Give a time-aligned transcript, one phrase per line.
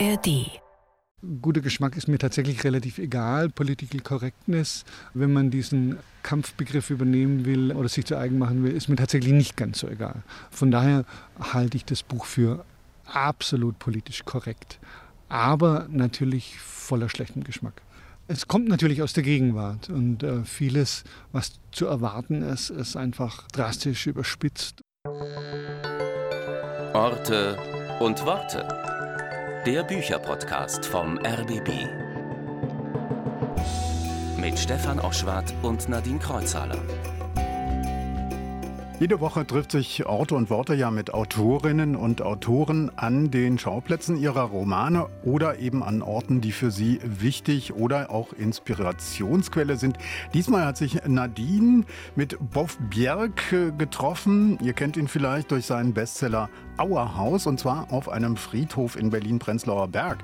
[0.00, 0.62] ARD
[1.42, 3.50] Guter Geschmack ist mir tatsächlich relativ egal.
[3.50, 8.88] Political Correctness, wenn man diesen Kampfbegriff übernehmen will oder sich zu eigen machen will, ist
[8.88, 10.22] mir tatsächlich nicht ganz so egal.
[10.50, 11.04] Von daher
[11.38, 12.64] halte ich das Buch für
[13.04, 14.78] absolut politisch korrekt,
[15.28, 17.82] aber natürlich voller schlechtem Geschmack.
[18.26, 23.46] Es kommt natürlich aus der Gegenwart und äh, vieles, was zu erwarten ist, ist einfach
[23.48, 24.80] drastisch überspitzt.
[26.94, 27.58] Orte
[28.00, 28.99] und Worte.
[29.66, 31.68] Der Bücherpodcast vom RBB.
[34.38, 36.78] Mit Stefan Oschwart und Nadine Kreuzhaler.
[39.00, 44.18] Jede Woche trifft sich Orte und Worte ja mit Autorinnen und Autoren an den Schauplätzen
[44.18, 49.96] ihrer Romane oder eben an Orten, die für sie wichtig oder auch Inspirationsquelle sind.
[50.34, 54.58] Diesmal hat sich Nadine mit Boff Bjerg getroffen.
[54.60, 59.88] Ihr kennt ihn vielleicht durch seinen Bestseller Auerhaus und zwar auf einem Friedhof in Berlin-Prenzlauer
[59.88, 60.18] Berg.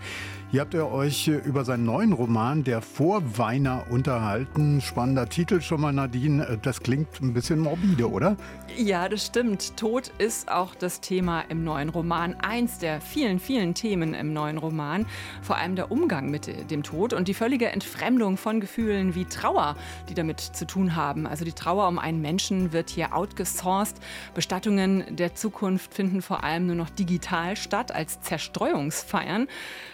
[0.52, 4.80] Hier habt ihr euch über seinen neuen Roman Der Vorweiner unterhalten.
[4.80, 6.60] Spannender Titel schon mal, Nadine.
[6.62, 8.36] Das klingt ein bisschen morbide, oder?
[8.76, 9.76] Ja, das stimmt.
[9.76, 12.36] Tod ist auch das Thema im neuen Roman.
[12.36, 15.04] Eins der vielen, vielen Themen im neuen Roman.
[15.42, 19.74] Vor allem der Umgang mit dem Tod und die völlige Entfremdung von Gefühlen wie Trauer,
[20.08, 21.26] die damit zu tun haben.
[21.26, 23.96] Also die Trauer um einen Menschen wird hier outgesourced.
[24.34, 29.48] Bestattungen der Zukunft finden vor allem nur noch digital statt als Zerstreuungsfeiern.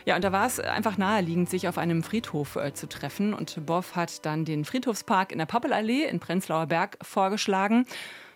[0.05, 3.33] Ja, und da war war es einfach naheliegend, sich auf einem Friedhof äh, zu treffen.
[3.33, 7.87] Und Boff hat dann den Friedhofspark in der Pappelallee in Prenzlauer Berg vorgeschlagen.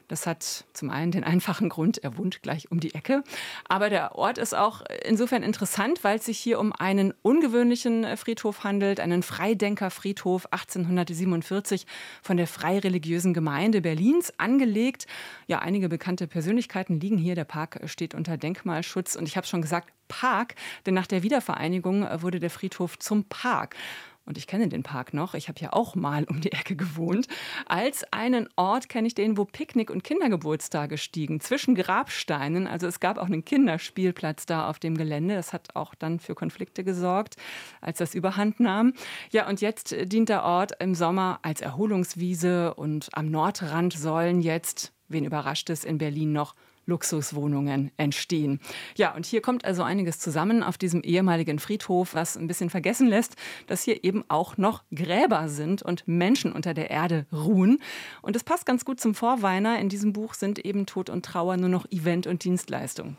[0.08, 3.24] Das hat zum einen den einfachen Grund, er wohnt gleich um die Ecke.
[3.68, 8.16] Aber der Ort ist auch insofern interessant, weil es sich hier um einen ungewöhnlichen äh,
[8.16, 11.86] Friedhof handelt, einen Freidenkerfriedhof 1847
[12.22, 15.06] von der Freireligiösen Gemeinde Berlins angelegt.
[15.46, 17.34] Ja, einige bekannte Persönlichkeiten liegen hier.
[17.34, 19.16] Der Park steht unter Denkmalschutz.
[19.16, 20.54] Und ich habe schon gesagt, Park,
[20.86, 23.76] denn nach der Wiedervereinigung äh, wurde der Friedhof zum Park
[24.26, 27.28] und ich kenne den Park noch, ich habe ja auch mal um die Ecke gewohnt,
[27.66, 32.66] als einen Ort kenne ich den, wo Picknick- und Kindergeburtstage stiegen, zwischen Grabsteinen.
[32.66, 35.34] Also es gab auch einen Kinderspielplatz da auf dem Gelände.
[35.34, 37.36] Das hat auch dann für Konflikte gesorgt,
[37.80, 38.92] als das überhand nahm.
[39.30, 44.92] Ja, und jetzt dient der Ort im Sommer als Erholungswiese und am Nordrand sollen jetzt,
[45.08, 46.54] wen überrascht es in Berlin noch,
[46.86, 48.60] Luxuswohnungen entstehen.
[48.96, 53.08] Ja, und hier kommt also einiges zusammen auf diesem ehemaligen Friedhof, was ein bisschen vergessen
[53.08, 53.36] lässt,
[53.66, 57.78] dass hier eben auch noch Gräber sind und Menschen unter der Erde ruhen.
[58.22, 59.78] Und es passt ganz gut zum Vorweiner.
[59.78, 63.16] In diesem Buch sind eben Tod und Trauer nur noch Event und Dienstleistung.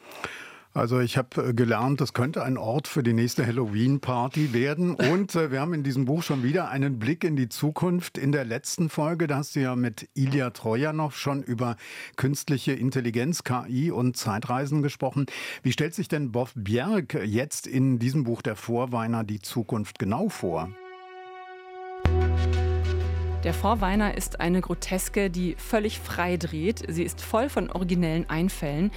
[0.78, 4.94] Also ich habe äh, gelernt, das könnte ein Ort für die nächste Halloween-Party werden.
[5.12, 8.20] Und äh, wir haben in diesem Buch schon wieder einen Blick in die Zukunft.
[8.20, 11.78] In der letzten Folge, da hast du ja mit Ilya Trojanow schon über
[12.16, 15.26] künstliche Intelligenz, KI und Zeitreisen gesprochen.
[15.64, 20.30] Wie stellt sich denn Bob Bjerg jetzt in diesem Buch der Vorweiner die Zukunft genau
[20.30, 20.70] vor?
[23.44, 26.84] Der Vorweiner ist eine Groteske, die völlig frei dreht.
[26.88, 28.92] Sie ist voll von originellen Einfällen.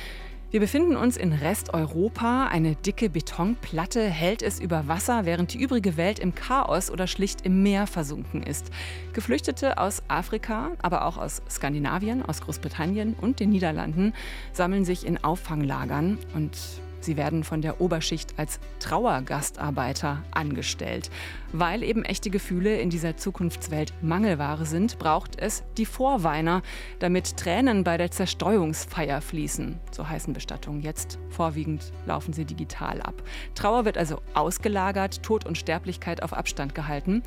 [0.51, 2.49] Wir befinden uns in Resteuropa.
[2.49, 7.43] Eine dicke Betonplatte hält es über Wasser, während die übrige Welt im Chaos oder schlicht
[7.43, 8.69] im Meer versunken ist.
[9.13, 14.13] Geflüchtete aus Afrika, aber auch aus Skandinavien, aus Großbritannien und den Niederlanden
[14.53, 16.59] sammeln sich in Auffanglagern und
[17.01, 21.11] Sie werden von der Oberschicht als Trauergastarbeiter angestellt.
[21.53, 26.63] Weil eben echte Gefühle in dieser Zukunftswelt Mangelware sind, braucht es die Vorweiner,
[26.99, 29.79] damit Tränen bei der Zerstreuungsfeier fließen.
[29.91, 31.19] So heißen Bestattungen jetzt.
[31.31, 33.15] Vorwiegend laufen sie digital ab.
[33.55, 37.23] Trauer wird also ausgelagert, Tod und Sterblichkeit auf Abstand gehalten.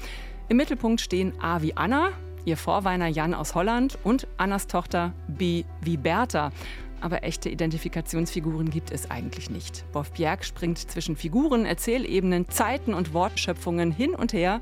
[0.49, 2.11] Im Mittelpunkt stehen A wie Anna,
[2.45, 6.51] ihr Vorweiner Jan aus Holland und Annas Tochter B wie Bertha
[7.03, 9.85] aber echte Identifikationsfiguren gibt es eigentlich nicht.
[9.91, 14.61] Boff Bjerg springt zwischen Figuren, Erzählebenen, Zeiten und Wortschöpfungen hin und her.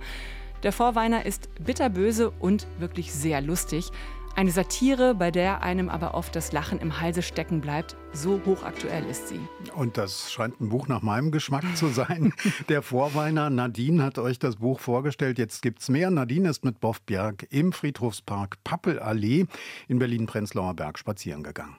[0.63, 3.91] Der Vorweiner ist bitterböse und wirklich sehr lustig.
[4.33, 7.97] Eine Satire, bei der einem aber oft das Lachen im Halse stecken bleibt.
[8.13, 9.39] So hochaktuell ist sie.
[9.75, 12.33] Und das scheint ein Buch nach meinem Geschmack zu sein.
[12.69, 15.37] Der Vorweiner Nadine hat euch das Buch vorgestellt.
[15.37, 16.09] Jetzt gibt es mehr.
[16.11, 19.47] Nadine ist mit Boff Bjerg im Friedhofspark Pappelallee
[19.89, 21.75] in Berlin-Prenzlauer Berg spazieren gegangen.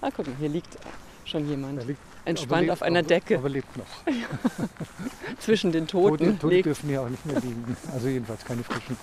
[0.00, 0.76] Ah, guck mal, hier liegt
[1.24, 1.86] schon jemand.
[1.86, 3.38] Liegt, Entspannt lebt, auf einer aber, Decke.
[3.38, 3.86] Aber lebt noch.
[5.38, 6.38] Zwischen den Toten.
[6.38, 7.76] Tote, Tote dürfen hier auch nicht mehr liegen.
[7.92, 8.96] Also jedenfalls keine frischen.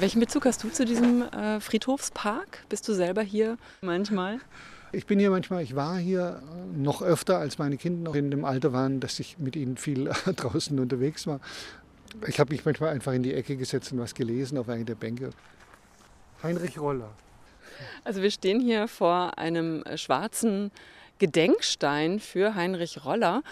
[0.00, 2.64] Welchen Bezug hast du zu diesem äh, Friedhofspark?
[2.68, 4.40] Bist du selber hier manchmal?
[4.92, 6.40] Ich bin hier manchmal, ich war hier
[6.72, 10.04] noch öfter, als meine Kinder noch in dem Alter waren, dass ich mit ihnen viel
[10.36, 11.40] draußen unterwegs war.
[12.28, 14.94] Ich habe mich manchmal einfach in die Ecke gesetzt und was gelesen auf einer der
[14.94, 15.30] Bänke.
[16.42, 17.10] Heinrich Roller.
[18.04, 20.70] Also wir stehen hier vor einem äh, schwarzen
[21.18, 23.42] Gedenkstein für Heinrich Roller.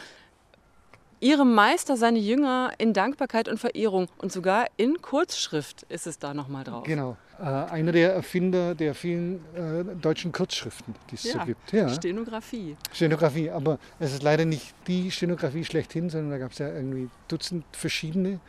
[1.21, 6.35] Ihrem Meister, seine Jünger in Dankbarkeit und Verehrung und sogar in Kurzschrift ist es da
[6.35, 6.83] nochmal drauf.
[6.83, 11.33] Genau, äh, einer der Erfinder der vielen äh, deutschen Kurzschriften, die es ja.
[11.35, 11.73] so gibt.
[11.73, 11.89] Ja.
[11.89, 12.77] Stenografie.
[12.93, 17.09] Stenografie, aber es ist leider nicht die Stenografie schlechthin, sondern da gab es ja irgendwie
[17.29, 18.41] Dutzend verschiedene,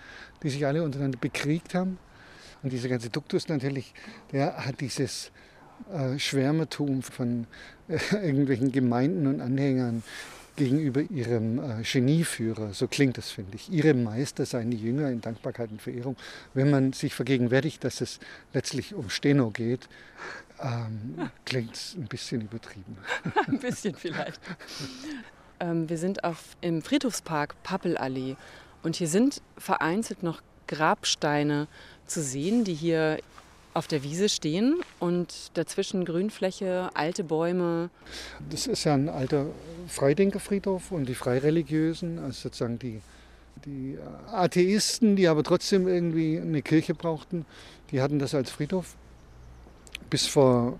[0.42, 2.00] die sich alle untereinander bekriegt haben.
[2.64, 3.94] Und dieser ganze Duktus natürlich,
[4.32, 5.32] der hat dieses
[5.92, 7.48] äh, Schwärmertum von
[7.88, 10.04] äh, irgendwelchen Gemeinden und Anhängern
[10.56, 12.74] gegenüber ihrem äh, Genieführer.
[12.74, 13.72] So klingt das, finde ich.
[13.72, 16.16] Ihre Meister seien die Jünger in Dankbarkeit und Verehrung.
[16.54, 18.20] Wenn man sich vergegenwärtigt, dass es
[18.54, 19.90] letztlich um Steno geht,
[20.62, 22.98] ähm, klingt es ein bisschen übertrieben.
[23.48, 24.40] ein bisschen vielleicht.
[25.60, 28.36] ähm, wir sind auf, im Friedhofspark Pappelallee
[28.84, 31.68] und hier sind vereinzelt noch Grabsteine
[32.06, 33.18] zu sehen, die hier
[33.74, 37.90] auf der Wiese stehen und dazwischen Grünfläche, alte Bäume.
[38.50, 39.48] Das ist ja ein alter
[39.88, 43.02] Freidenkerfriedhof und die Freireligiösen, also sozusagen die,
[43.66, 43.98] die
[44.32, 47.46] Atheisten, die aber trotzdem irgendwie eine Kirche brauchten,
[47.92, 48.96] die hatten das als Friedhof.
[50.10, 50.80] Bis vor,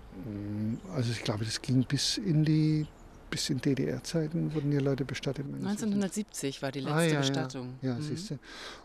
[0.94, 2.86] also ich glaube, das ging bis in die
[3.30, 5.44] bis in DDR-Zeiten wurden hier Leute bestattet.
[5.46, 7.74] 1970 war die letzte ah, ja, Bestattung.
[7.82, 8.02] Ja, ja mhm.
[8.02, 8.38] siehst du.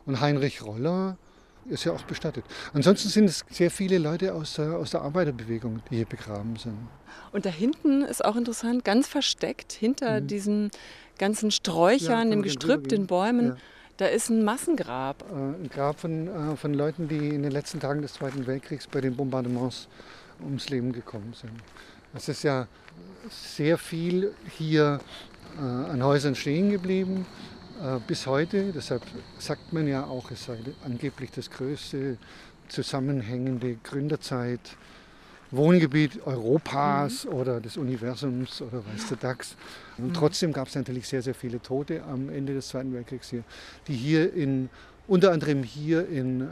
[0.07, 1.19] Und Heinrich Roller
[1.65, 2.43] ist ja auch bestattet.
[2.73, 6.77] Ansonsten sind es sehr viele Leute aus der, aus der Arbeiterbewegung, die hier begraben sind.
[7.31, 10.27] Und da hinten ist auch interessant, ganz versteckt hinter mhm.
[10.27, 10.71] diesen
[11.17, 13.57] ganzen Sträuchern, ja, dem Gestrüpp, den Bäumen, ja.
[13.97, 15.23] da ist ein Massengrab.
[15.29, 18.87] Äh, ein Grab von, äh, von Leuten, die in den letzten Tagen des Zweiten Weltkriegs
[18.87, 19.87] bei den Bombardements
[20.41, 21.51] ums Leben gekommen sind.
[22.13, 22.67] Es ist ja
[23.29, 24.99] sehr viel hier
[25.57, 27.25] äh, an Häusern stehen geblieben.
[27.81, 28.73] Äh, bis heute.
[28.73, 29.03] Deshalb
[29.37, 32.17] sagt man ja auch, es sei angeblich das größte
[32.67, 34.59] zusammenhängende Gründerzeit.
[35.51, 37.31] Wohngebiet Europas mhm.
[37.31, 39.55] oder des Universums oder weiß der DAX.
[39.97, 40.13] Und mhm.
[40.13, 43.43] trotzdem gab es natürlich sehr, sehr viele Tote am Ende des Zweiten Weltkriegs hier,
[43.87, 44.69] die hier in,
[45.07, 46.45] unter anderem hier in äh,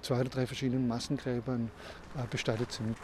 [0.00, 1.70] zwei oder drei verschiedenen Massengräbern
[2.16, 2.96] äh, bestattet sind.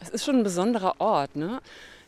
[0.00, 1.34] Es ist schon ein besonderer Ort.
[1.36, 1.60] Ne?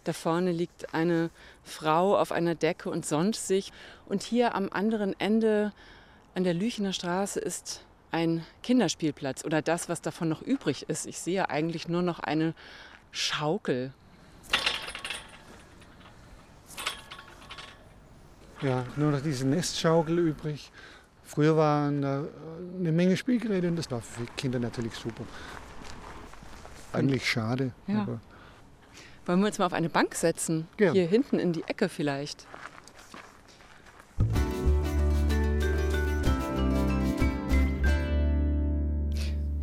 [0.06, 1.30] Da vorne liegt eine
[1.64, 3.72] Frau auf einer Decke und sonnt sich.
[4.06, 5.72] Und hier am anderen Ende
[6.36, 11.06] an der Lüchener Straße ist ein Kinderspielplatz oder das, was davon noch übrig ist.
[11.06, 12.54] Ich sehe eigentlich nur noch eine
[13.10, 13.92] Schaukel.
[18.62, 20.70] Ja, nur noch diese Nestschaukel übrig.
[21.24, 22.22] Früher waren da
[22.78, 25.24] eine Menge Spielgeräte und das war für Kinder natürlich super.
[26.92, 27.72] Eigentlich schade.
[27.88, 28.20] Ja.
[29.26, 30.68] Wollen wir uns mal auf eine Bank setzen?
[30.78, 30.92] Ja.
[30.92, 32.46] Hier hinten in die Ecke vielleicht.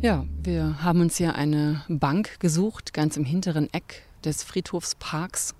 [0.02, 5.54] Ja, wir haben uns hier eine Bank gesucht, ganz im hinteren Eck des Friedhofsparks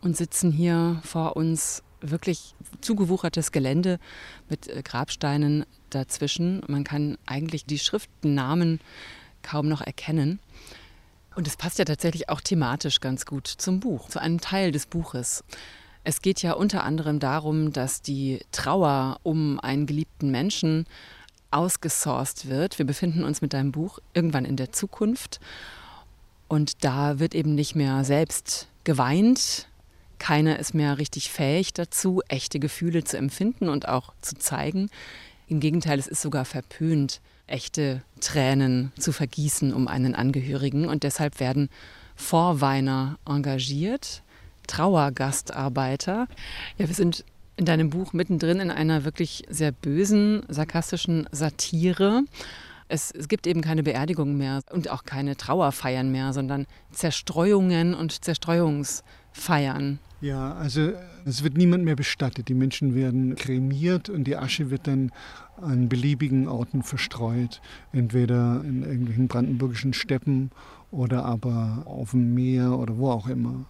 [0.00, 4.00] und sitzen hier vor uns wirklich zugewuchertes Gelände
[4.48, 6.62] mit äh, Grabsteinen dazwischen.
[6.66, 8.80] Man kann eigentlich die Schriftennamen
[9.42, 10.40] kaum noch erkennen.
[11.38, 14.86] Und es passt ja tatsächlich auch thematisch ganz gut zum Buch, zu einem Teil des
[14.86, 15.44] Buches.
[16.02, 20.84] Es geht ja unter anderem darum, dass die Trauer um einen geliebten Menschen
[21.52, 22.80] ausgesourced wird.
[22.80, 25.38] Wir befinden uns mit deinem Buch irgendwann in der Zukunft.
[26.48, 29.68] Und da wird eben nicht mehr selbst geweint.
[30.18, 34.90] Keiner ist mehr richtig fähig dazu, echte Gefühle zu empfinden und auch zu zeigen.
[35.46, 40.86] Im Gegenteil, es ist sogar verpönt, echte Tränen zu vergießen um einen Angehörigen.
[40.86, 41.68] Und deshalb werden
[42.14, 44.22] Vorweiner engagiert,
[44.66, 46.28] Trauergastarbeiter.
[46.76, 47.24] Ja, wir sind
[47.56, 52.22] in deinem Buch mittendrin in einer wirklich sehr bösen, sarkastischen Satire.
[52.88, 58.24] Es, es, gibt eben keine Beerdigung mehr und auch keine Trauerfeiern mehr, sondern Zerstreuungen und
[58.24, 59.98] Zerstreuungsfeiern.
[60.20, 60.92] Ja, also
[61.24, 62.48] es wird niemand mehr bestattet.
[62.48, 65.12] Die Menschen werden kremiert und die Asche wird dann
[65.60, 67.60] an beliebigen Orten verstreut.
[67.92, 70.50] Entweder in irgendwelchen brandenburgischen Steppen
[70.90, 73.66] oder aber auf dem Meer oder wo auch immer.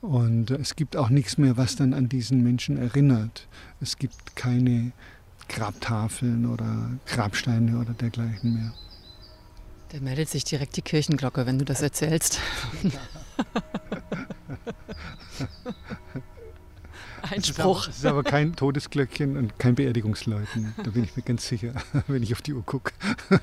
[0.00, 3.46] Und es gibt auch nichts mehr, was dann an diesen Menschen erinnert.
[3.80, 4.92] Es gibt keine
[5.48, 8.72] Grabtafeln oder Grabsteine oder dergleichen mehr.
[9.90, 12.40] Da meldet sich direkt die Kirchenglocke, wenn du das erzählst.
[17.32, 17.88] Einspruch.
[17.88, 20.74] Es ist, aber kein Todesglöckchen und kein Beerdigungsläuten.
[20.82, 21.74] Da bin ich mir ganz sicher,
[22.06, 22.92] wenn ich auf die Uhr gucke.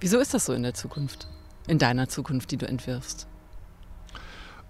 [0.00, 1.28] Wieso ist das so in der Zukunft?
[1.68, 3.28] In deiner Zukunft, die du entwirfst?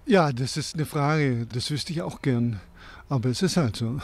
[0.04, 1.46] Ja, das ist eine Frage.
[1.46, 2.60] Das wüsste ich auch gern.
[3.08, 4.00] Aber es ist halt so.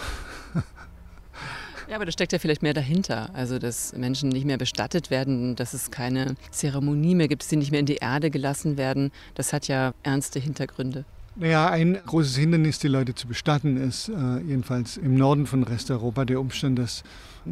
[1.88, 3.30] Ja, aber da steckt ja vielleicht mehr dahinter.
[3.33, 7.57] Also, dass Menschen nicht mehr bestattet werden, dass es keine Zeremonie mehr gibt, dass sie
[7.57, 9.11] nicht mehr in die Erde gelassen werden.
[9.35, 11.07] Das hat ja ernste Hintergründe.
[11.37, 16.25] Naja, ein großes Hindernis, die Leute zu bestatten, ist äh, jedenfalls im Norden von Resteuropa
[16.25, 17.04] der Umstand, dass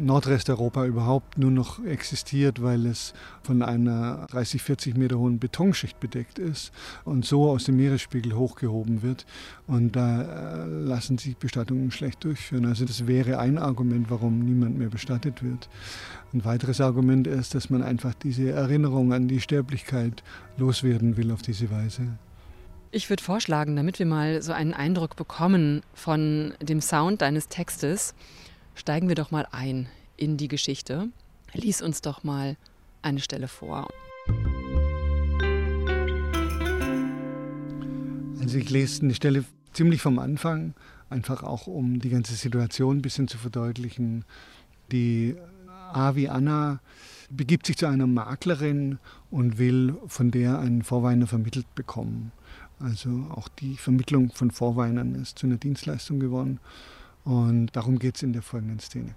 [0.05, 3.13] Nordresteuropa überhaupt nur noch existiert, weil es
[3.43, 6.71] von einer 30, 40 Meter hohen Betonschicht bedeckt ist
[7.05, 9.25] und so aus dem Meeresspiegel hochgehoben wird.
[9.65, 12.65] Und da äh, lassen sich Bestattungen schlecht durchführen.
[12.65, 15.69] Also das wäre ein Argument, warum niemand mehr bestattet wird.
[16.33, 20.23] Ein weiteres Argument ist, dass man einfach diese Erinnerung an die Sterblichkeit
[20.57, 22.17] loswerden will auf diese Weise.
[22.91, 28.15] Ich würde vorschlagen, damit wir mal so einen Eindruck bekommen von dem Sound deines Textes,
[28.77, 31.09] steigen wir doch mal ein in die Geschichte.
[31.53, 32.57] Lies uns doch mal
[33.01, 33.87] eine Stelle vor.
[38.39, 39.43] Also ich lese eine Stelle
[39.73, 40.73] ziemlich vom Anfang,
[41.09, 44.25] einfach auch um die ganze Situation ein bisschen zu verdeutlichen.
[44.91, 45.35] Die
[45.91, 46.79] Avi Anna
[47.29, 52.31] begibt sich zu einer Maklerin und will von der einen Vorweiner vermittelt bekommen.
[52.79, 56.59] Also auch die Vermittlung von Vorweinern ist zu einer Dienstleistung geworden.
[57.27, 59.13] Und darum geht es in der folgenden Szene.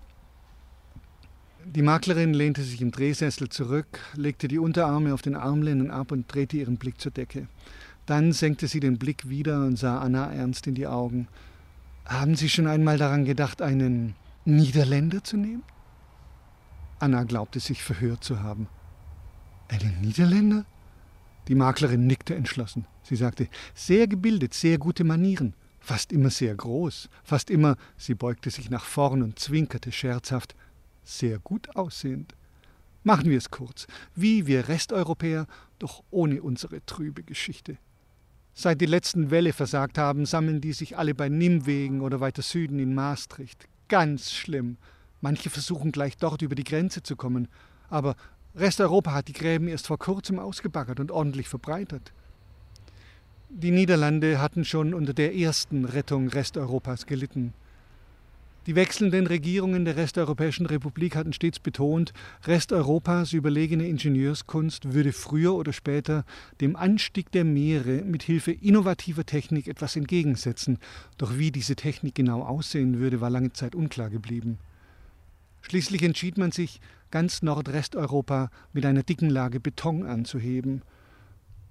[1.64, 6.26] Die Maklerin lehnte sich im Drehsessel zurück, legte die Unterarme auf den Armlehnen ab und
[6.26, 7.46] drehte ihren Blick zur Decke.
[8.06, 11.28] Dann senkte sie den Blick wieder und sah Anna ernst in die Augen.
[12.04, 15.62] Haben Sie schon einmal daran gedacht, einen Niederländer zu nehmen?
[16.98, 18.66] Anna glaubte sich verhört zu haben.
[19.68, 20.64] Einen Niederländer?
[21.46, 22.86] Die Maklerin nickte entschlossen.
[23.04, 25.54] Sie sagte, sehr gebildet, sehr gute Manieren,
[25.90, 30.54] fast immer sehr groß, fast immer, sie beugte sich nach vorn und zwinkerte scherzhaft,
[31.02, 32.36] sehr gut aussehend.
[33.02, 35.48] Machen wir es kurz, wie wir Resteuropäer,
[35.80, 37.76] doch ohne unsere trübe Geschichte.
[38.54, 42.78] Seit die letzten Wälle versagt haben, sammeln die sich alle bei Nimwegen oder weiter Süden
[42.78, 43.66] in Maastricht.
[43.88, 44.76] Ganz schlimm.
[45.20, 47.48] Manche versuchen gleich dort über die Grenze zu kommen,
[47.88, 48.14] aber
[48.54, 52.12] Resteuropa hat die Gräben erst vor kurzem ausgebaggert und ordentlich verbreitert.
[53.52, 57.52] Die Niederlande hatten schon unter der ersten Rettung Resteuropas gelitten.
[58.66, 62.12] Die wechselnden Regierungen der Resteuropäischen Republik hatten stets betont,
[62.44, 66.24] Resteuropas überlegene Ingenieurskunst würde früher oder später
[66.60, 70.78] dem Anstieg der Meere mit Hilfe innovativer Technik etwas entgegensetzen.
[71.18, 74.58] Doch wie diese Technik genau aussehen würde, war lange Zeit unklar geblieben.
[75.62, 76.80] Schließlich entschied man sich,
[77.10, 80.82] ganz Nordresteuropa mit einer dicken Lage Beton anzuheben–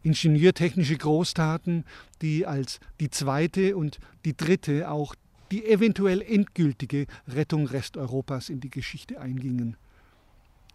[0.04, 1.86] ingenieurtechnische Großtaten,
[2.22, 5.16] die als die zweite und die dritte auch
[5.52, 9.78] die eventuell endgültige Rettung Resteuropas in die Geschichte eingingen.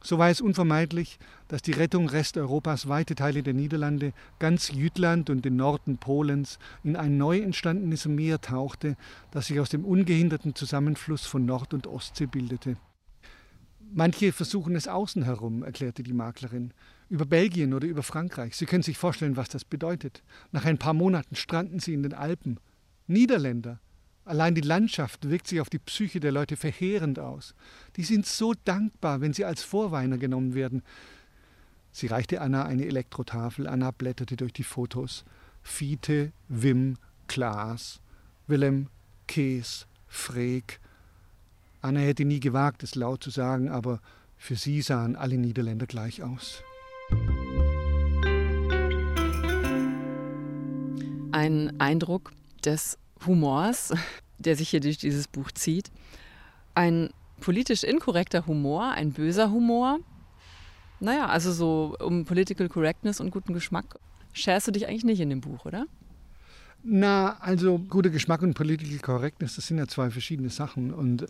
[0.03, 5.47] So war es unvermeidlich, dass die Rettung Resteuropas weite Teile der Niederlande, ganz Jütland und
[5.47, 8.97] den Norden Polens in ein neu entstandenes Meer tauchte,
[9.31, 12.77] das sich aus dem ungehinderten Zusammenfluss von Nord- und Ostsee bildete.
[13.95, 16.75] Manche versuchen es außen herum, erklärte die Maklerin
[17.15, 18.57] über Belgien oder über Frankreich.
[18.57, 20.25] Sie können sich vorstellen, was das bedeutet.
[20.51, 22.59] Nach ein paar Monaten stranden sie in den Alpen.
[23.07, 23.79] Niederländer.
[24.25, 27.55] Allein die Landschaft wirkt sich auf die Psyche der Leute verheerend aus.
[27.95, 30.83] Die sind so dankbar, wenn sie als Vorweiner genommen werden.
[31.93, 33.69] Sie reichte Anna eine Elektrotafel.
[33.69, 35.25] Anna blätterte durch die Fotos.
[35.63, 36.97] Fiete, Wim,
[37.29, 38.01] Klaas,
[38.49, 38.89] Willem,
[39.29, 40.81] Kees, Freek.
[41.81, 44.01] Anna hätte nie gewagt, es laut zu sagen, aber
[44.37, 46.65] für sie sahen alle Niederländer gleich aus.
[51.35, 52.31] Ein Eindruck
[52.65, 53.93] des Humors,
[54.39, 55.91] der sich hier durch dieses Buch zieht.
[56.77, 57.11] Ein
[57.41, 59.99] politisch inkorrekter Humor, ein böser Humor.
[61.01, 63.99] Naja, also so um Political Correctness und guten Geschmack
[64.33, 65.87] scherst du dich eigentlich nicht in dem Buch, oder?
[66.87, 70.93] Na, also guter Geschmack und Political Correctness, das sind ja zwei verschiedene Sachen.
[70.93, 71.27] Und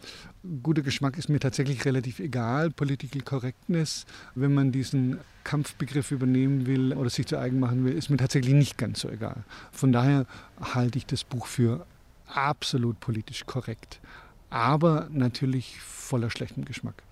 [0.65, 2.71] guter Geschmack ist mir tatsächlich relativ egal.
[2.71, 8.11] Political Correctness, wenn man diesen Kampfbegriff übernehmen will oder sich zu eigen machen will, ist
[8.11, 9.45] mir tatsächlich nicht ganz so egal.
[9.71, 10.27] Von daher
[10.61, 11.87] halte ich das Buch für
[12.27, 14.01] absolut politisch korrekt.
[14.51, 17.05] Aber natürlich voller schlechtem Geschmack.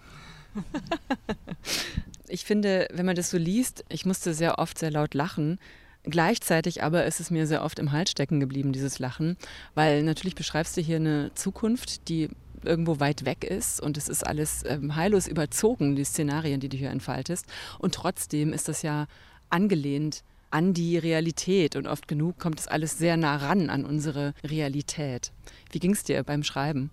[2.26, 5.61] ich finde, wenn man das so liest, ich musste sehr oft sehr laut lachen,
[6.04, 9.37] Gleichzeitig aber ist es mir sehr oft im Hals stecken geblieben, dieses Lachen,
[9.75, 12.28] weil natürlich beschreibst du hier eine Zukunft, die
[12.64, 16.76] irgendwo weit weg ist und es ist alles ähm, heillos überzogen, die Szenarien, die du
[16.76, 17.47] hier entfaltest.
[17.78, 19.06] Und trotzdem ist das ja
[19.50, 24.35] angelehnt an die Realität und oft genug kommt es alles sehr nah ran an unsere
[24.44, 25.32] Realität.
[25.71, 26.90] Wie ging es dir beim Schreiben?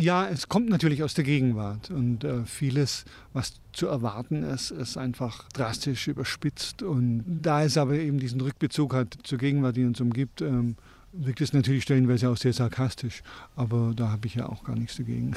[0.00, 4.96] Ja, es kommt natürlich aus der Gegenwart und äh, vieles, was zu erwarten ist, ist
[4.96, 6.84] einfach drastisch überspitzt.
[6.84, 10.76] Und da es aber eben diesen Rückbezug hat zur Gegenwart, die uns umgibt, ähm,
[11.12, 13.24] wirkt es natürlich stellenweise auch sehr sarkastisch,
[13.56, 15.34] aber da habe ich ja auch gar nichts dagegen.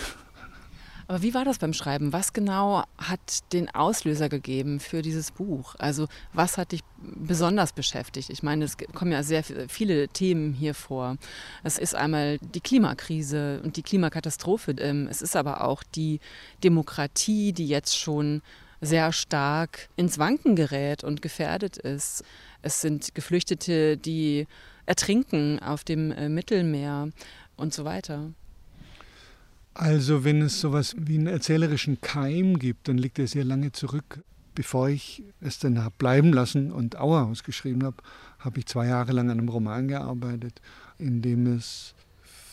[1.11, 2.13] Aber wie war das beim Schreiben?
[2.13, 5.75] Was genau hat den Auslöser gegeben für dieses Buch?
[5.77, 8.29] Also was hat dich besonders beschäftigt?
[8.29, 11.17] Ich meine, es kommen ja sehr viele Themen hier vor.
[11.65, 14.71] Es ist einmal die Klimakrise und die Klimakatastrophe.
[14.79, 16.21] Ähm, es ist aber auch die
[16.63, 18.41] Demokratie, die jetzt schon
[18.79, 22.23] sehr stark ins Wanken gerät und gefährdet ist.
[22.61, 24.47] Es sind Geflüchtete, die
[24.85, 27.09] ertrinken auf dem äh, Mittelmeer
[27.57, 28.31] und so weiter.
[29.73, 34.23] Also wenn es sowas wie einen erzählerischen Keim gibt, dann liegt er sehr lange zurück.
[34.53, 37.97] Bevor ich es dann habe bleiben lassen und Auerhaus geschrieben habe,
[38.39, 40.61] habe ich zwei Jahre lang an einem Roman gearbeitet,
[40.97, 41.95] in dem es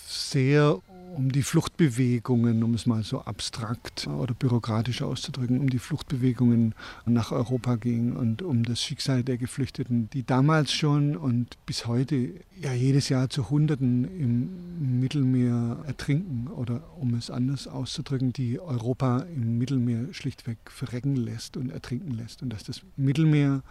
[0.08, 0.80] sehr
[1.14, 6.74] um die Fluchtbewegungen, um es mal so abstrakt oder bürokratisch auszudrücken, um die Fluchtbewegungen
[7.06, 12.34] nach Europa ging und um das Schicksal der Geflüchteten, die damals schon und bis heute
[12.60, 19.26] ja jedes Jahr zu Hunderten im Mittelmeer ertrinken oder um es anders auszudrücken, die Europa
[19.34, 23.62] im Mittelmeer schlichtweg verrecken lässt und ertrinken lässt und dass das Mittelmeer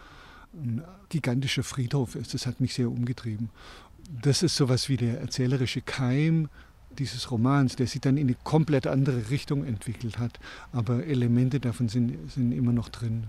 [0.53, 2.33] ein gigantischer Friedhof ist.
[2.33, 3.49] Das hat mich sehr umgetrieben.
[4.09, 6.49] Das ist sowas wie der erzählerische Keim
[6.97, 10.39] dieses Romans, der sich dann in eine komplett andere Richtung entwickelt hat.
[10.71, 13.27] Aber Elemente davon sind, sind immer noch drin.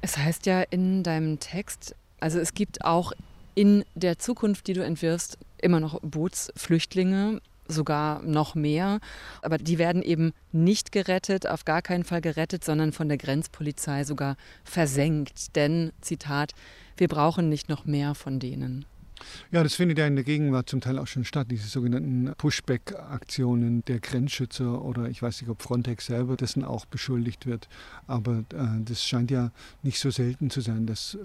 [0.00, 3.12] Es heißt ja in deinem Text, also es gibt auch
[3.54, 9.00] in der Zukunft, die du entwirfst, immer noch Bootsflüchtlinge, sogar noch mehr.
[9.42, 14.04] Aber die werden eben nicht gerettet, auf gar keinen Fall gerettet, sondern von der Grenzpolizei
[14.04, 15.56] sogar versenkt.
[15.56, 16.52] Denn, Zitat,
[16.96, 18.84] wir brauchen nicht noch mehr von denen.
[19.50, 23.84] Ja, das findet ja in der Gegenwart zum Teil auch schon statt, diese sogenannten Pushback-Aktionen
[23.84, 27.68] der Grenzschützer oder ich weiß nicht, ob Frontex selber dessen auch beschuldigt wird.
[28.06, 29.52] Aber äh, das scheint ja
[29.82, 31.18] nicht so selten zu sein, dass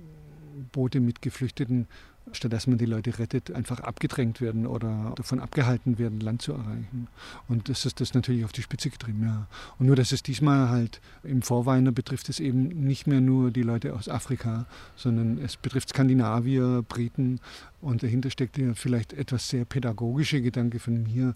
[0.71, 1.87] Boote mit Geflüchteten
[2.31, 6.53] statt dass man die Leute rettet, einfach abgedrängt werden oder davon abgehalten werden, Land zu
[6.53, 7.07] erreichen.
[7.47, 9.47] Und das ist das natürlich auf die Spitze getrieben, ja.
[9.77, 13.63] Und nur, dass es diesmal halt im Vorweiner betrifft es eben nicht mehr nur die
[13.63, 17.39] Leute aus Afrika, sondern es betrifft Skandinavier, Briten
[17.81, 21.35] und dahinter steckt ja vielleicht etwas sehr pädagogische Gedanke von mir.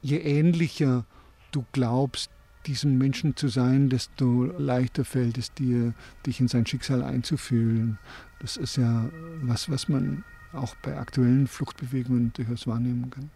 [0.00, 1.04] Je ähnlicher
[1.52, 2.30] du glaubst,
[2.66, 5.94] diesem Menschen zu sein, desto leichter fällt es dir,
[6.26, 7.98] dich in sein Schicksal einzufühlen.
[8.42, 9.08] Das ist ja
[9.42, 13.30] was, was man auch bei aktuellen Fluchtbewegungen durchaus wahrnehmen kann.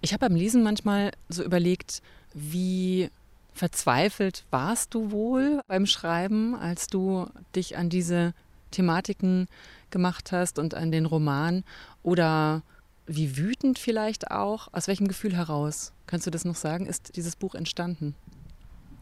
[0.00, 2.02] Ich habe beim Lesen manchmal so überlegt,
[2.34, 3.10] wie
[3.52, 8.34] verzweifelt warst du wohl beim Schreiben, als du dich an diese
[8.70, 9.46] Thematiken
[9.90, 11.64] gemacht hast und an den Roman?
[12.02, 12.62] Oder
[13.06, 14.68] wie wütend vielleicht auch?
[14.72, 15.92] Aus welchem Gefühl heraus?
[16.06, 16.86] Kannst du das noch sagen?
[16.86, 18.14] Ist dieses Buch entstanden?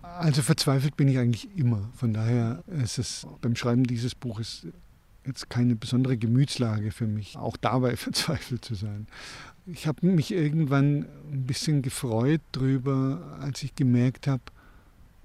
[0.03, 1.91] Also verzweifelt bin ich eigentlich immer.
[1.97, 4.67] Von daher ist es beim Schreiben dieses Buches
[5.27, 9.07] jetzt keine besondere Gemütslage für mich, auch dabei verzweifelt zu sein.
[9.67, 14.43] Ich habe mich irgendwann ein bisschen gefreut darüber, als ich gemerkt habe,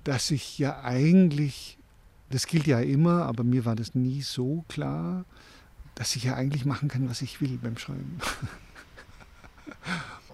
[0.03, 1.77] dass ich ja eigentlich,
[2.31, 5.25] das gilt ja immer, aber mir war das nie so klar,
[5.93, 8.19] dass ich ja eigentlich machen kann, was ich will beim Schreiben.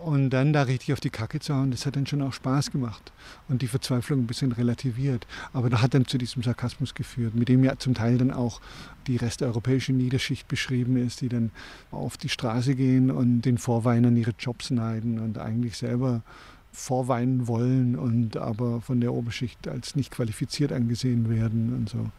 [0.04, 2.72] Und dann da richtig auf die Kacke zu hauen, das hat dann schon auch Spaß
[2.72, 3.12] gemacht
[3.50, 5.26] und die Verzweiflung ein bisschen relativiert.
[5.54, 8.62] Aber da hat dann zu diesem Sarkasmus geführt, mit dem ja zum Teil dann auch
[9.08, 11.52] die resteuropäische Niederschicht beschrieben ist, die dann
[11.92, 16.22] auf die Straße gehen und den Vorweinern ihre Jobs neiden und eigentlich selber
[16.72, 22.12] vorweinen wollen und aber von der Oberschicht als nicht qualifiziert angesehen werden und so.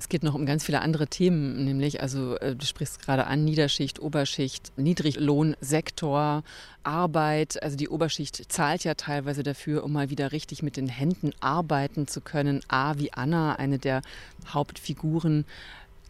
[0.00, 3.44] Es geht noch um ganz viele andere Themen, nämlich, also äh, du sprichst gerade an,
[3.44, 6.44] Niederschicht, Oberschicht, Niedriglohnsektor,
[6.84, 7.62] Arbeit.
[7.62, 12.06] Also die Oberschicht zahlt ja teilweise dafür, um mal wieder richtig mit den Händen arbeiten
[12.06, 12.60] zu können.
[12.68, 14.02] A wie Anna, eine der
[14.46, 15.44] Hauptfiguren,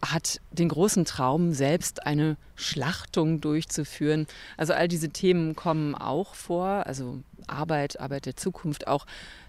[0.01, 4.27] hat den großen Traum, selbst eine Schlachtung durchzuführen.
[4.57, 8.87] Also all diese Themen kommen auch vor, also Arbeit, Arbeit der Zukunft.
[8.87, 9.05] Auch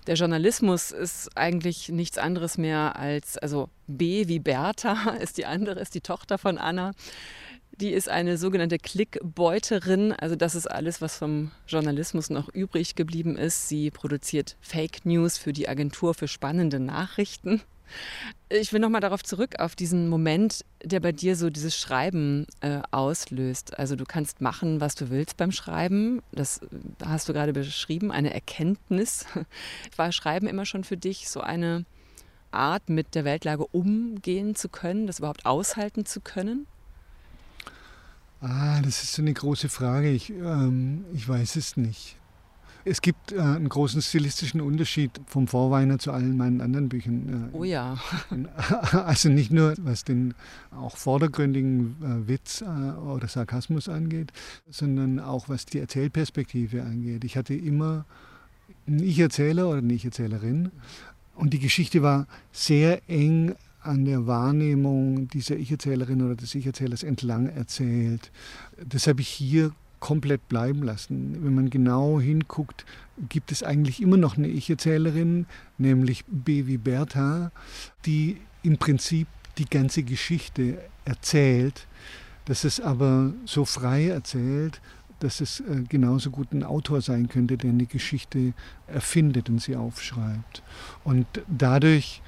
[0.07, 5.79] der Journalismus ist eigentlich nichts anderes mehr als, also B wie Bertha ist die andere,
[5.81, 6.93] ist die Tochter von Anna.
[7.81, 10.13] Die ist eine sogenannte Klickbeuterin.
[10.13, 13.69] Also das ist alles, was vom Journalismus noch übrig geblieben ist.
[13.69, 17.63] Sie produziert Fake News für die Agentur für spannende Nachrichten.
[18.49, 22.81] Ich will nochmal darauf zurück, auf diesen Moment, der bei dir so dieses Schreiben äh,
[22.91, 23.79] auslöst.
[23.79, 26.21] Also du kannst machen, was du willst beim Schreiben.
[26.33, 26.67] Das äh,
[27.05, 29.27] hast du gerade beschrieben, eine Erkenntnis.
[29.97, 31.85] War Schreiben immer schon für dich so eine
[32.51, 36.67] Art, mit der Weltlage umgehen zu können, das überhaupt aushalten zu können?
[38.41, 40.11] Ah, das ist so eine große Frage.
[40.11, 42.17] Ich, ähm, ich weiß es nicht.
[42.85, 47.51] Es gibt äh, einen großen stilistischen Unterschied vom Vorweiner zu allen meinen anderen Büchern.
[47.53, 47.99] Äh, oh ja.
[48.93, 50.35] Also nicht nur was den
[50.71, 54.33] auch vordergründigen äh, Witz äh, oder Sarkasmus angeht,
[54.71, 57.25] sondern auch was die Erzählperspektive angeht.
[57.25, 58.05] Ich hatte immer
[58.87, 60.71] einen Ich-Erzähler oder eine Ich-Erzählerin
[61.35, 67.49] und die Geschichte war sehr eng an der Wahrnehmung dieser Ich-Erzählerin oder des Ich-Erzählers entlang
[67.49, 68.31] erzählt.
[68.87, 71.45] Das habe ich hier komplett bleiben lassen.
[71.45, 72.85] Wenn man genau hinguckt,
[73.29, 75.47] gibt es eigentlich immer noch eine Ich-Erzählerin,
[75.79, 77.53] nämlich Bevi Bertha,
[78.07, 81.87] die im Prinzip die ganze Geschichte erzählt,
[82.47, 84.81] dass es aber so frei erzählt,
[85.21, 88.55] dass es äh, genauso gut ein Autor sein könnte, der eine Geschichte
[88.87, 90.63] erfindet und sie aufschreibt.
[91.05, 92.23] Und dadurch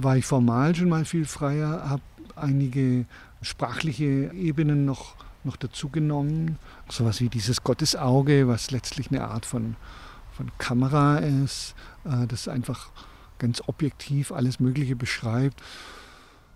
[0.00, 2.02] war ich formal schon mal viel freier, habe
[2.36, 3.04] einige
[3.42, 6.58] sprachliche Ebenen noch noch dazu genommen.
[6.88, 9.76] Sowas wie dieses Gottesauge, was letztlich eine Art von,
[10.36, 11.74] von Kamera ist,
[12.04, 12.90] äh, das einfach
[13.38, 15.60] ganz objektiv alles Mögliche beschreibt.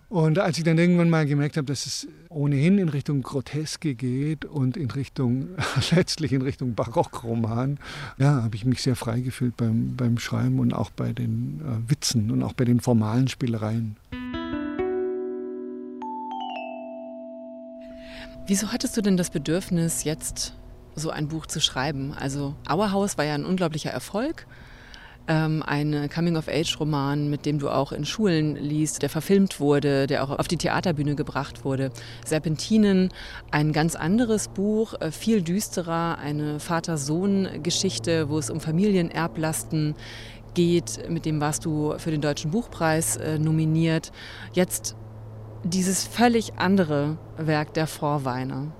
[0.09, 4.45] Und als ich dann irgendwann mal gemerkt habe, dass es ohnehin in Richtung Groteske geht
[4.45, 5.49] und in Richtung,
[5.91, 7.77] letztlich in Richtung Barockroman,
[8.17, 11.89] ja, habe ich mich sehr frei gefühlt beim, beim Schreiben und auch bei den äh,
[11.89, 13.97] Witzen und auch bei den formalen Spielereien.
[18.49, 20.53] Wieso hattest du denn das Bedürfnis, jetzt
[20.95, 22.13] so ein Buch zu schreiben?
[22.17, 24.47] Also Auerhaus war ja ein unglaublicher Erfolg.
[25.27, 30.29] Ähm, ein Coming-of-Age-Roman, mit dem du auch in Schulen liest, der verfilmt wurde, der auch
[30.29, 31.91] auf die Theaterbühne gebracht wurde.
[32.25, 33.09] Serpentinen,
[33.51, 39.93] ein ganz anderes Buch, äh, viel düsterer, eine Vater-Sohn-Geschichte, wo es um Familienerblasten
[40.53, 41.09] geht.
[41.09, 44.13] Mit dem warst du für den Deutschen Buchpreis äh, nominiert.
[44.53, 44.95] Jetzt
[45.67, 48.71] dieses völlig andere Werk der Vorweiner.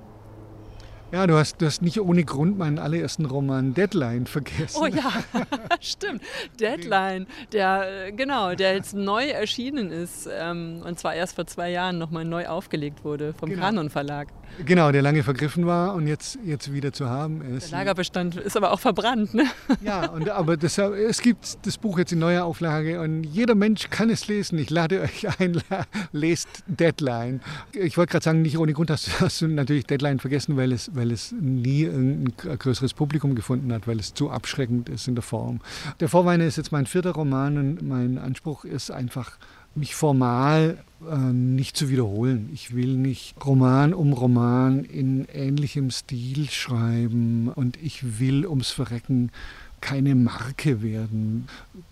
[1.12, 4.78] Ja, du hast, du hast nicht ohne Grund meinen allerersten Roman Deadline vergessen.
[4.82, 5.14] Oh ja,
[5.80, 6.22] stimmt.
[6.60, 11.72] Deadline, der, äh, genau, der jetzt neu erschienen ist ähm, und zwar erst vor zwei
[11.72, 13.62] Jahren nochmal neu aufgelegt wurde vom genau.
[13.62, 14.28] Kanon Verlag.
[14.66, 17.72] Genau, der lange vergriffen war und jetzt, jetzt wieder zu haben ist.
[17.72, 19.46] Der Lagerbestand ist aber auch verbrannt, ne?
[19.82, 23.90] Ja, und, aber das, es gibt das Buch jetzt in neuer Auflage und jeder Mensch
[23.90, 24.58] kann es lesen.
[24.58, 25.62] Ich lade euch ein,
[26.12, 27.42] lest Deadline.
[27.74, 30.90] Ich wollte gerade sagen, nicht ohne Grund hast, hast du natürlich Deadline vergessen, weil es
[30.96, 35.24] weil es nie ein größeres Publikum gefunden hat, weil es zu abschreckend ist in der
[35.24, 35.60] Form.
[36.00, 39.38] Der Vorweiner ist jetzt mein vierter Roman und mein Anspruch ist einfach,
[39.78, 42.50] mich formal äh, nicht zu wiederholen.
[42.54, 49.32] Ich will nicht Roman um Roman in ähnlichem Stil schreiben und ich will ums Verrecken
[49.80, 51.48] keine Marke werden,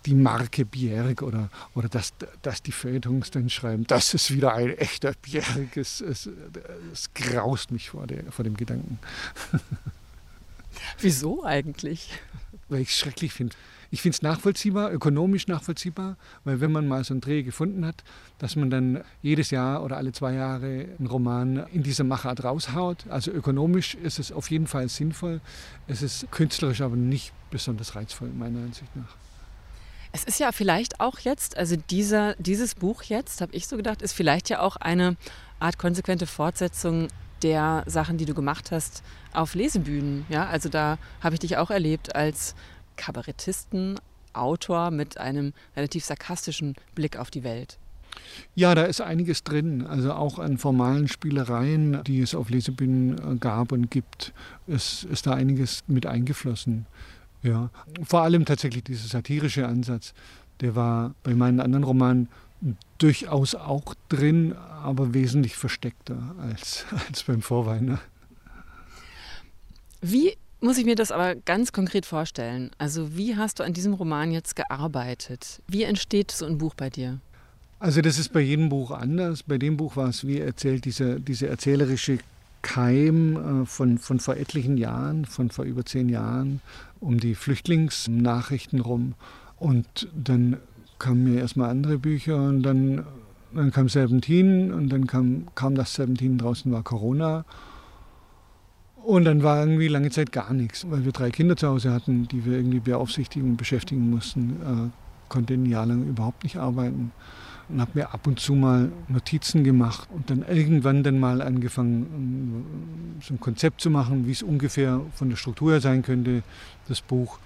[0.06, 4.76] die Marke Bjerg oder, oder dass, dass die Feuilletons dann schreiben, das ist wieder ein
[4.76, 5.76] echter Bjerg.
[5.76, 6.28] Es, es,
[6.92, 8.98] es graust mich vor, der, vor dem Gedanken.
[11.00, 12.10] Wieso eigentlich?
[12.68, 13.54] Weil ich es schrecklich finde.
[13.90, 18.04] Ich finde es nachvollziehbar, ökonomisch nachvollziehbar, weil wenn man mal so einen Dreh gefunden hat,
[18.38, 23.06] dass man dann jedes Jahr oder alle zwei Jahre einen Roman in dieser Machart raushaut.
[23.08, 25.40] Also ökonomisch ist es auf jeden Fall sinnvoll.
[25.86, 29.16] Es ist künstlerisch aber nicht besonders reizvoll, meiner Ansicht nach.
[30.12, 34.02] Es ist ja vielleicht auch jetzt, also dieser, dieses Buch jetzt, habe ich so gedacht,
[34.02, 35.16] ist vielleicht ja auch eine
[35.58, 37.08] Art konsequente Fortsetzung
[37.42, 40.24] der Sachen, die du gemacht hast auf Lesebühnen.
[40.28, 42.54] Ja, also da habe ich dich auch erlebt als
[42.96, 44.00] Kabarettisten,
[44.32, 47.78] Autor mit einem relativ sarkastischen Blick auf die Welt.
[48.54, 49.86] Ja, da ist einiges drin.
[49.86, 54.32] Also auch an formalen Spielereien, die es auf Lesebühnen äh, gab und gibt,
[54.66, 56.86] ist, ist da einiges mit eingeflossen.
[57.42, 57.70] Ja.
[58.02, 60.14] Vor allem tatsächlich dieser satirische Ansatz,
[60.60, 62.28] der war bei meinen anderen Romanen
[62.98, 68.00] durchaus auch drin, aber wesentlich versteckter als, als beim Vorweiner.
[70.00, 72.70] Wie muss ich mir das aber ganz konkret vorstellen?
[72.76, 75.62] Also wie hast du an diesem Roman jetzt gearbeitet?
[75.68, 77.20] Wie entsteht so ein Buch bei dir?
[77.78, 79.44] Also das ist bei jedem Buch anders.
[79.44, 82.18] Bei dem Buch war es, wie erzählt, diese, diese erzählerische
[82.62, 86.60] Keim äh, von, von vor etlichen Jahren, von vor über zehn Jahren,
[86.98, 89.14] um die Flüchtlingsnachrichten rum.
[89.58, 90.56] Und dann
[90.98, 93.06] kamen mir erstmal andere Bücher und dann,
[93.54, 97.44] dann kam Serpentin und dann kam, kam das Serpentin, draußen war Corona.
[99.06, 102.26] Und dann war irgendwie lange Zeit gar nichts, weil wir drei Kinder zu Hause hatten,
[102.26, 104.56] die wir irgendwie beaufsichtigen und beschäftigen mussten.
[104.90, 107.12] Äh, konnte ein Jahr lang überhaupt nicht arbeiten
[107.68, 113.20] und habe mir ab und zu mal Notizen gemacht und dann irgendwann dann mal angefangen,
[113.22, 116.42] so ein Konzept zu machen, wie es ungefähr von der Struktur her sein könnte,
[116.88, 117.38] das Buch.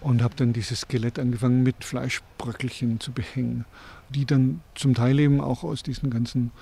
[0.00, 3.66] Und habe dann dieses Skelett angefangen mit Fleischbröckelchen zu behängen,
[4.08, 6.52] die dann zum Teil eben auch aus diesen ganzen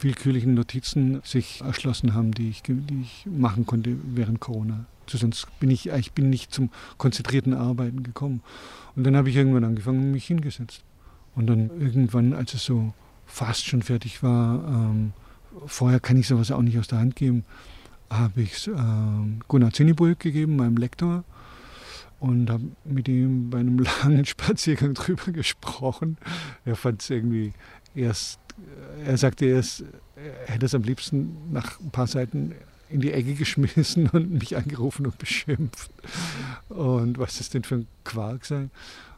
[0.00, 4.86] willkürlichen Notizen sich erschlossen haben, die ich, die ich machen konnte während Corona.
[5.08, 8.42] Sonst bin ich, ich bin nicht zum konzentrierten Arbeiten gekommen.
[8.96, 10.82] Und dann habe ich irgendwann angefangen, mich hingesetzt.
[11.34, 12.92] Und dann irgendwann, als es so
[13.26, 15.12] fast schon fertig war, ähm,
[15.66, 17.44] vorher kann ich sowas auch nicht aus der Hand geben,
[18.10, 21.24] habe ich es ähm, Gunnar Zinnibulk gegeben, meinem Lektor,
[22.20, 26.16] und habe mit ihm bei einem langen Spaziergang drüber gesprochen.
[26.64, 27.52] Er fand es irgendwie
[27.94, 28.40] erst,
[29.04, 29.84] er sagte erst,
[30.16, 32.54] er hätte es am liebsten nach ein paar Seiten
[32.88, 35.90] in die Ecke geschmissen und mich angerufen und beschimpft.
[36.68, 38.68] Und was das denn für ein Quark sei.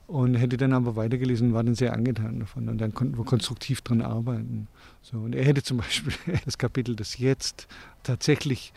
[0.07, 2.69] Und hätte dann aber weitergelesen und war dann sehr angetan davon.
[2.71, 4.67] Und dann konnten wir konstruktiv dran arbeiten.
[5.03, 6.15] So, und er hätte zum Beispiel
[6.47, 7.69] das Kapitel, das jetzt
[8.05, 8.73] tatsächlich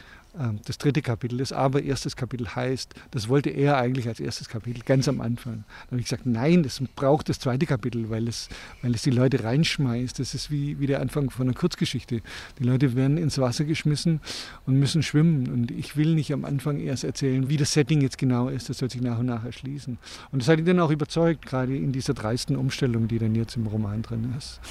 [0.65, 4.81] das dritte Kapitel ist, aber erstes Kapitel heißt, das wollte er eigentlich als erstes Kapitel
[4.83, 5.65] ganz am Anfang.
[5.67, 8.47] Da habe ich gesagt, nein, das braucht das zweite Kapitel, weil es,
[8.81, 10.19] weil es die Leute reinschmeißt.
[10.19, 12.21] Das ist wie, wie der Anfang von einer Kurzgeschichte.
[12.59, 14.21] Die Leute werden ins Wasser geschmissen
[14.65, 15.51] und müssen schwimmen.
[15.51, 18.69] Und ich will nicht am Anfang erst erzählen, wie das Setting jetzt genau ist.
[18.69, 19.97] Das soll sich nach und nach erschließen.
[20.31, 23.57] Und das hat ihn dann auch überzeugt, gerade in dieser dreisten Umstellung, die dann jetzt
[23.57, 24.61] im Roman drin ist.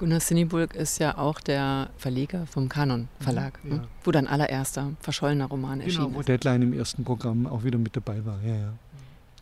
[0.00, 3.82] Gunnar Sinnibulk ist ja auch der Verleger vom Kanon Verlag, mhm, ja.
[4.02, 7.94] wo dein allererster verschollener Roman erschienen genau, wo Deadline im ersten Programm auch wieder mit
[7.94, 8.38] dabei war.
[8.42, 8.72] Ja, ja.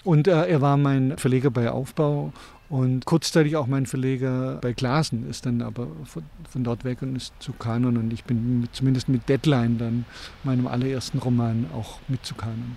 [0.03, 2.33] Und äh, er war mein Verleger bei Aufbau
[2.69, 7.15] und kurzzeitig auch mein Verleger bei Glasen, ist dann aber von, von, dort weg und
[7.15, 7.97] ist zu Kanon.
[7.97, 10.07] Und ich bin mit, zumindest mit Deadline dann
[10.43, 12.77] meinem allerersten Roman auch mit zu Kanon.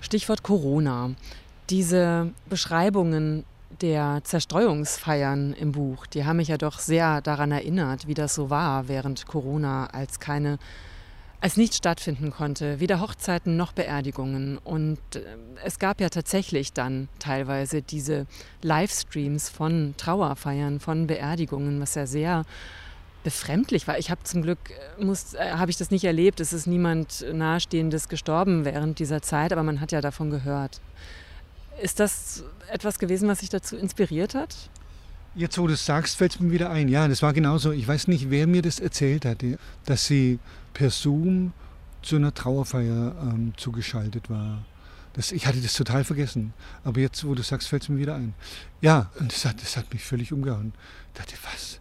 [0.00, 1.10] Stichwort Corona.
[1.68, 3.42] Diese Beschreibungen
[3.80, 8.50] der Zerstreuungsfeiern im Buch, die haben mich ja doch sehr daran erinnert, wie das so
[8.50, 10.58] war während Corona, als keine
[11.40, 14.58] als nichts stattfinden konnte, weder Hochzeiten noch Beerdigungen.
[14.58, 15.20] Und äh,
[15.64, 18.26] es gab ja tatsächlich dann teilweise diese
[18.62, 22.44] Livestreams von Trauerfeiern, von Beerdigungen, was ja sehr
[23.22, 23.98] befremdlich war.
[23.98, 26.40] Ich habe zum Glück äh, äh, habe ich das nicht erlebt.
[26.40, 30.80] Es ist niemand nahestehendes gestorben während dieser Zeit, aber man hat ja davon gehört.
[31.82, 34.54] Ist das etwas gewesen, was sich dazu inspiriert hat?
[35.34, 36.88] Jetzt, wo du es sagst, fällt es mir wieder ein.
[36.88, 37.70] Ja, das war genauso.
[37.70, 39.44] Ich weiß nicht, wer mir das erzählt hat,
[39.84, 40.38] dass sie
[40.74, 41.52] per Zoom
[42.02, 44.64] zu einer Trauerfeier ähm, zugeschaltet war.
[45.12, 46.52] Das, ich hatte das total vergessen.
[46.84, 48.34] Aber jetzt, wo du sagst, fällt es mir wieder ein.
[48.80, 50.72] Ja, und das hat, das hat mich völlig umgehauen.
[51.12, 51.80] Ich dachte, was?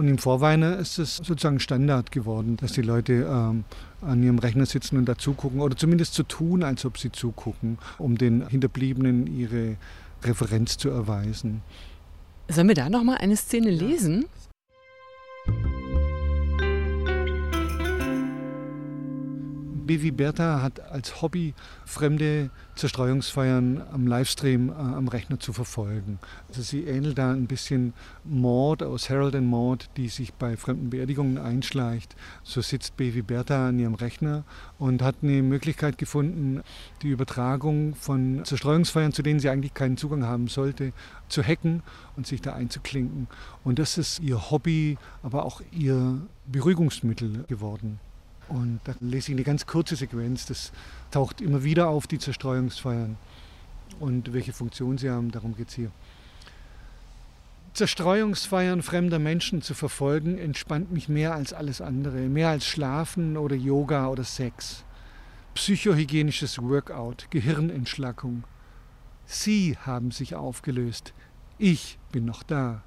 [0.00, 3.64] Und im Vorweiner ist es sozusagen Standard geworden, dass die Leute ähm,
[4.00, 7.12] an ihrem Rechner sitzen und da zugucken oder zumindest zu so tun, als ob sie
[7.12, 9.76] zugucken, um den Hinterbliebenen ihre
[10.22, 11.60] Referenz zu erweisen.
[12.48, 14.24] Sollen wir da noch mal eine Szene lesen?
[19.90, 21.52] Bevi Bertha hat als Hobby
[21.84, 26.20] fremde Zerstreuungsfeiern am Livestream äh, am Rechner zu verfolgen.
[26.46, 30.90] Also sie ähnelt da ein bisschen Maud aus Harold and Maud, die sich bei fremden
[30.90, 32.14] Beerdigungen einschleicht.
[32.44, 34.44] So sitzt Bevi Bertha an ihrem Rechner
[34.78, 36.62] und hat eine Möglichkeit gefunden,
[37.02, 40.92] die Übertragung von Zerstreuungsfeiern, zu denen sie eigentlich keinen Zugang haben sollte,
[41.28, 41.82] zu hacken
[42.14, 43.26] und sich da einzuklinken.
[43.64, 47.98] Und das ist ihr Hobby, aber auch ihr Beruhigungsmittel geworden.
[48.50, 50.72] Und da lese ich eine ganz kurze Sequenz, das
[51.12, 53.16] taucht immer wieder auf, die Zerstreuungsfeiern
[54.00, 55.92] und welche Funktion sie haben, darum geht es hier.
[57.74, 63.54] Zerstreuungsfeiern fremder Menschen zu verfolgen, entspannt mich mehr als alles andere, mehr als Schlafen oder
[63.54, 64.84] Yoga oder Sex.
[65.54, 68.42] Psychohygienisches Workout, Gehirnentschlackung.
[69.26, 71.14] Sie haben sich aufgelöst,
[71.58, 72.82] ich bin noch da.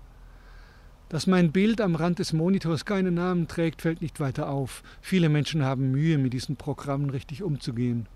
[1.09, 4.83] Dass mein Bild am Rand des Monitors keinen Namen trägt, fällt nicht weiter auf.
[5.01, 8.07] Viele Menschen haben Mühe, mit diesen Programmen richtig umzugehen.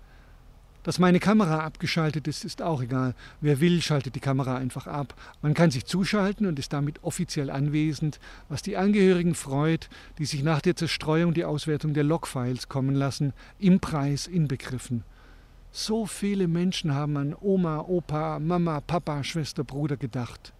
[0.88, 3.14] Dass meine Kamera abgeschaltet ist, ist auch egal.
[3.40, 5.14] Wer will, schaltet die Kamera einfach ab.
[5.42, 10.42] Man kann sich zuschalten und ist damit offiziell anwesend, was die Angehörigen freut, die sich
[10.42, 15.04] nach der Zerstreuung die Auswertung der Logfiles kommen lassen, im Preis inbegriffen.
[15.72, 20.54] So viele Menschen haben an Oma, Opa, Mama, Papa, Schwester, Bruder gedacht.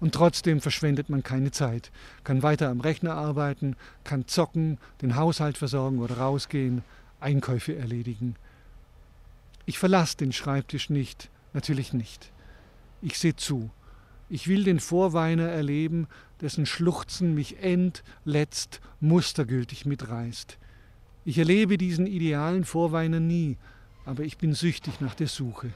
[0.00, 1.92] Und trotzdem verschwendet man keine Zeit,
[2.24, 6.82] kann weiter am Rechner arbeiten, kann zocken, den Haushalt versorgen oder rausgehen,
[7.20, 8.34] Einkäufe erledigen.
[9.66, 12.32] Ich verlasse den Schreibtisch nicht, natürlich nicht.
[13.02, 13.70] Ich sehe zu.
[14.30, 16.08] Ich will den Vorweiner erleben,
[16.40, 20.56] dessen Schluchzen mich endletzt mustergültig mitreißt.
[21.24, 23.58] Ich erlebe diesen idealen Vorweiner nie,
[24.06, 25.72] aber ich bin süchtig nach der Suche.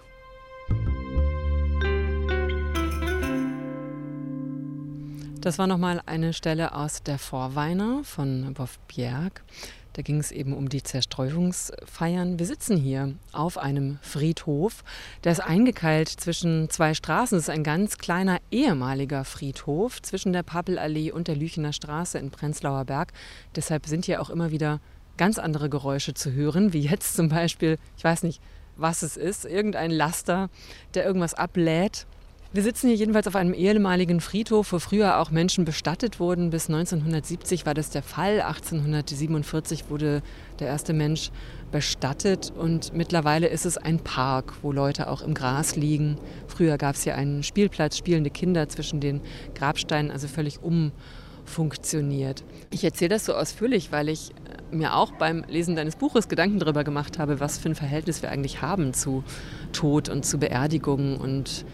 [5.44, 9.44] Das war nochmal eine Stelle aus Der Vorweiner von Wolf Bjerg.
[9.92, 12.38] Da ging es eben um die Zerstreuungsfeiern.
[12.38, 14.84] Wir sitzen hier auf einem Friedhof.
[15.22, 17.36] Der ist eingekeilt zwischen zwei Straßen.
[17.36, 22.30] Es ist ein ganz kleiner ehemaliger Friedhof zwischen der Pappelallee und der Lüchener Straße in
[22.30, 23.12] Prenzlauer Berg.
[23.54, 24.80] Deshalb sind hier auch immer wieder
[25.18, 28.40] ganz andere Geräusche zu hören, wie jetzt zum Beispiel, ich weiß nicht,
[28.76, 30.48] was es ist, irgendein Laster,
[30.94, 32.06] der irgendwas ablädt.
[32.54, 36.50] Wir sitzen hier jedenfalls auf einem ehemaligen Friedhof, wo früher auch Menschen bestattet wurden.
[36.50, 38.42] Bis 1970 war das der Fall.
[38.42, 40.22] 1847 wurde
[40.60, 41.32] der erste Mensch
[41.72, 46.16] bestattet und mittlerweile ist es ein Park, wo Leute auch im Gras liegen.
[46.46, 49.20] Früher gab es hier einen Spielplatz, spielende Kinder zwischen den
[49.56, 52.44] Grabsteinen, also völlig umfunktioniert.
[52.70, 54.30] Ich erzähle das so ausführlich, weil ich
[54.70, 58.30] mir auch beim Lesen deines Buches Gedanken darüber gemacht habe, was für ein Verhältnis wir
[58.30, 59.24] eigentlich haben zu
[59.72, 61.64] Tod und zu Beerdigungen und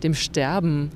[0.00, 0.90] dem Sterben.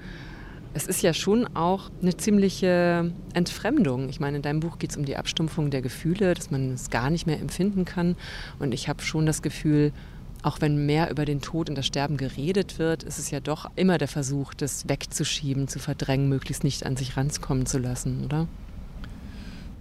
[0.72, 4.08] Es ist ja schon auch eine ziemliche Entfremdung.
[4.08, 6.90] Ich meine, in deinem Buch geht es um die Abstumpfung der Gefühle, dass man es
[6.90, 8.16] gar nicht mehr empfinden kann.
[8.58, 9.92] Und ich habe schon das Gefühl,
[10.42, 13.70] auch wenn mehr über den Tod und das Sterben geredet wird, ist es ja doch
[13.76, 18.46] immer der Versuch, das wegzuschieben, zu verdrängen, möglichst nicht an sich rankommen zu lassen, oder?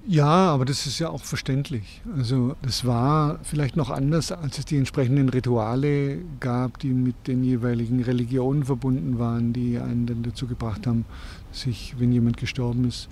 [0.06, 2.02] Ja, aber das ist ja auch verständlich.
[2.18, 7.44] Also das war vielleicht noch anders, als es die entsprechenden Rituale gab, die mit den
[7.44, 11.06] jeweiligen Religionen verbunden waren, die einen dann dazu gebracht haben,
[11.54, 13.08] sich, wenn jemand gestorben ist,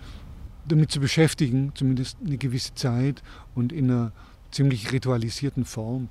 [0.68, 3.24] damit zu beschäftigen, zumindest eine gewisse Zeit
[3.56, 4.12] und in einer
[4.52, 6.10] ziemlich ritualisierten Form.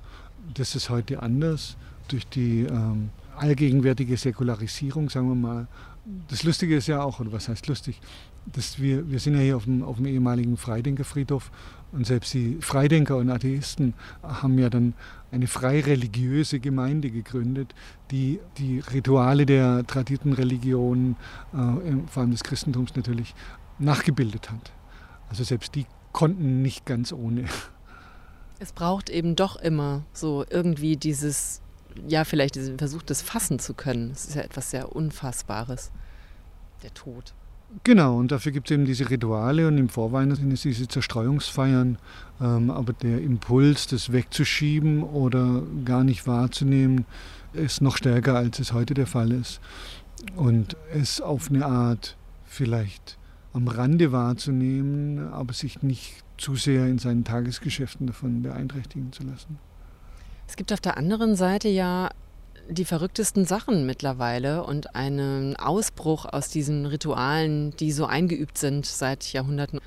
[0.55, 3.11] Das ist heute anders durch die ähm,
[3.41, 5.67] allgegenwärtige Säkularisierung, sagen wir mal.
[6.29, 7.99] Das Lustige ist ja auch, oder was heißt lustig,
[8.45, 11.51] dass wir, wir sind ja hier auf dem, auf dem ehemaligen Freidenkerfriedhof
[11.91, 14.93] und selbst die Freidenker und Atheisten haben ja dann
[15.31, 17.73] eine frei religiöse Gemeinde gegründet,
[18.11, 21.15] die die Rituale der tradierten Religionen,
[21.53, 23.33] äh, vor allem des Christentums natürlich,
[23.79, 24.71] nachgebildet hat.
[25.29, 27.45] Also selbst die konnten nicht ganz ohne.
[28.59, 31.60] Es braucht eben doch immer so irgendwie dieses,
[32.07, 34.11] ja, vielleicht diesen Versuch, das fassen zu können.
[34.11, 35.91] Es ist ja etwas sehr Unfassbares,
[36.83, 37.33] der Tod.
[37.83, 41.97] Genau, und dafür gibt es eben diese Rituale und im Vorweihnachten es diese Zerstreuungsfeiern.
[42.41, 47.05] Ähm, aber der Impuls, das wegzuschieben oder gar nicht wahrzunehmen,
[47.53, 49.61] ist noch stärker, als es heute der Fall ist.
[50.35, 53.17] Und es auf eine Art vielleicht
[53.53, 59.59] am Rande wahrzunehmen, aber sich nicht zu sehr in seinen Tagesgeschäften davon beeinträchtigen zu lassen.
[60.51, 62.09] Es gibt auf der anderen Seite ja
[62.67, 69.31] die verrücktesten Sachen mittlerweile und einen Ausbruch aus diesen Ritualen, die so eingeübt sind seit
[69.31, 69.79] Jahrhunderten.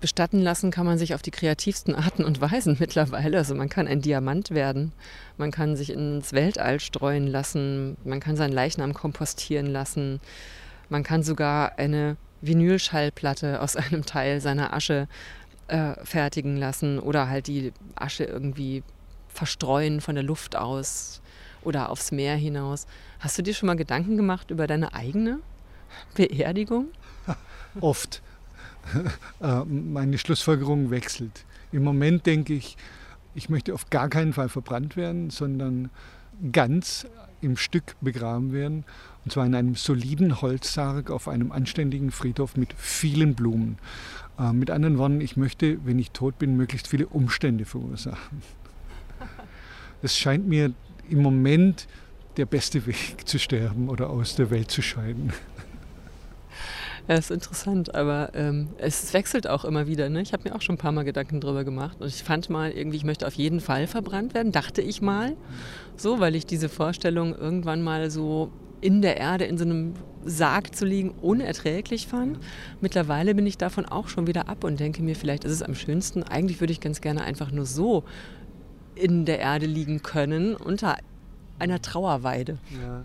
[0.00, 3.38] Bestatten lassen kann man sich auf die kreativsten Arten und Weisen mittlerweile.
[3.38, 4.90] Also man kann ein Diamant werden,
[5.36, 10.18] man kann sich ins Weltall streuen lassen, man kann seinen Leichnam kompostieren lassen,
[10.88, 15.06] man kann sogar eine Vinylschallplatte aus einem Teil seiner Asche
[15.68, 18.82] äh, fertigen lassen oder halt die Asche irgendwie
[19.32, 21.20] verstreuen von der Luft aus
[21.62, 22.86] oder aufs Meer hinaus.
[23.20, 25.40] Hast du dir schon mal Gedanken gemacht über deine eigene
[26.14, 26.88] Beerdigung?
[27.80, 28.22] Oft.
[29.40, 31.44] Äh, meine Schlussfolgerung wechselt.
[31.70, 32.76] Im Moment denke ich,
[33.34, 35.90] ich möchte auf gar keinen Fall verbrannt werden, sondern
[36.50, 37.06] ganz
[37.40, 38.84] im Stück begraben werden.
[39.24, 43.78] Und zwar in einem soliden Holzsarg auf einem anständigen Friedhof mit vielen Blumen.
[44.38, 48.42] Äh, mit anderen Worten, ich möchte, wenn ich tot bin, möglichst viele Umstände verursachen.
[50.02, 50.72] Das scheint mir
[51.08, 51.86] im Moment
[52.36, 55.32] der beste Weg zu sterben oder aus der Welt zu scheiden.
[57.08, 60.08] Ja, ist interessant, aber ähm, es wechselt auch immer wieder.
[60.08, 60.22] Ne?
[60.22, 62.70] Ich habe mir auch schon ein paar Mal Gedanken darüber gemacht und ich fand mal
[62.70, 65.36] irgendwie, ich möchte auf jeden Fall verbrannt werden, dachte ich mal.
[65.96, 70.76] So, weil ich diese Vorstellung irgendwann mal so in der Erde in so einem Sarg
[70.76, 72.38] zu liegen unerträglich fand.
[72.80, 75.74] Mittlerweile bin ich davon auch schon wieder ab und denke mir, vielleicht ist es am
[75.74, 76.22] schönsten.
[76.22, 78.04] Eigentlich würde ich ganz gerne einfach nur so
[78.94, 80.96] in der Erde liegen können unter
[81.58, 82.58] einer Trauerweide.
[82.80, 83.04] Ja.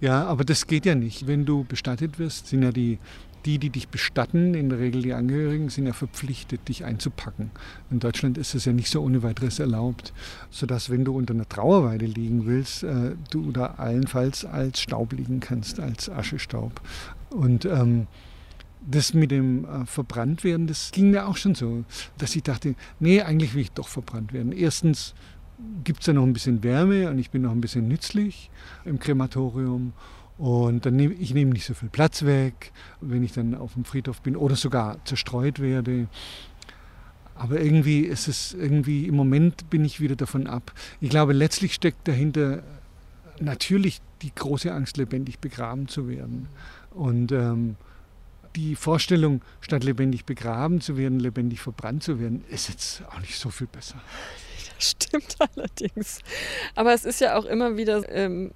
[0.00, 1.26] ja, aber das geht ja nicht.
[1.26, 2.98] Wenn du bestattet wirst, sind ja die,
[3.44, 7.50] die, die dich bestatten, in der Regel die Angehörigen, sind ja verpflichtet, dich einzupacken.
[7.90, 10.12] In Deutschland ist es ja nicht so ohne weiteres erlaubt,
[10.50, 15.40] sodass, wenn du unter einer Trauerweide liegen willst, äh, du da allenfalls als Staub liegen
[15.40, 16.80] kannst, als Aschestaub.
[17.30, 18.08] Und ähm,
[18.86, 21.84] das mit dem äh, verbrannt werden, das ging mir auch schon so,
[22.18, 24.52] dass ich dachte, nee, eigentlich will ich doch verbrannt werden.
[24.52, 25.14] Erstens
[25.84, 28.50] gibt es da noch ein bisschen Wärme und ich bin noch ein bisschen nützlich
[28.84, 29.92] im Krematorium.
[30.38, 33.84] Und dann nehme ich nehme nicht so viel Platz weg, wenn ich dann auf dem
[33.84, 36.08] Friedhof bin oder sogar zerstreut werde.
[37.34, 40.72] Aber irgendwie ist es irgendwie, im Moment bin ich wieder davon ab.
[41.00, 42.62] Ich glaube, letztlich steckt dahinter
[43.40, 46.48] natürlich die große Angst, lebendig begraben zu werden.
[46.90, 47.76] Und ähm,
[48.56, 53.38] die Vorstellung, statt lebendig begraben zu werden, lebendig verbrannt zu werden, ist jetzt auch nicht
[53.38, 54.00] so viel besser.
[54.76, 56.20] Das stimmt allerdings.
[56.74, 58.52] Aber es ist ja auch immer wieder ähm,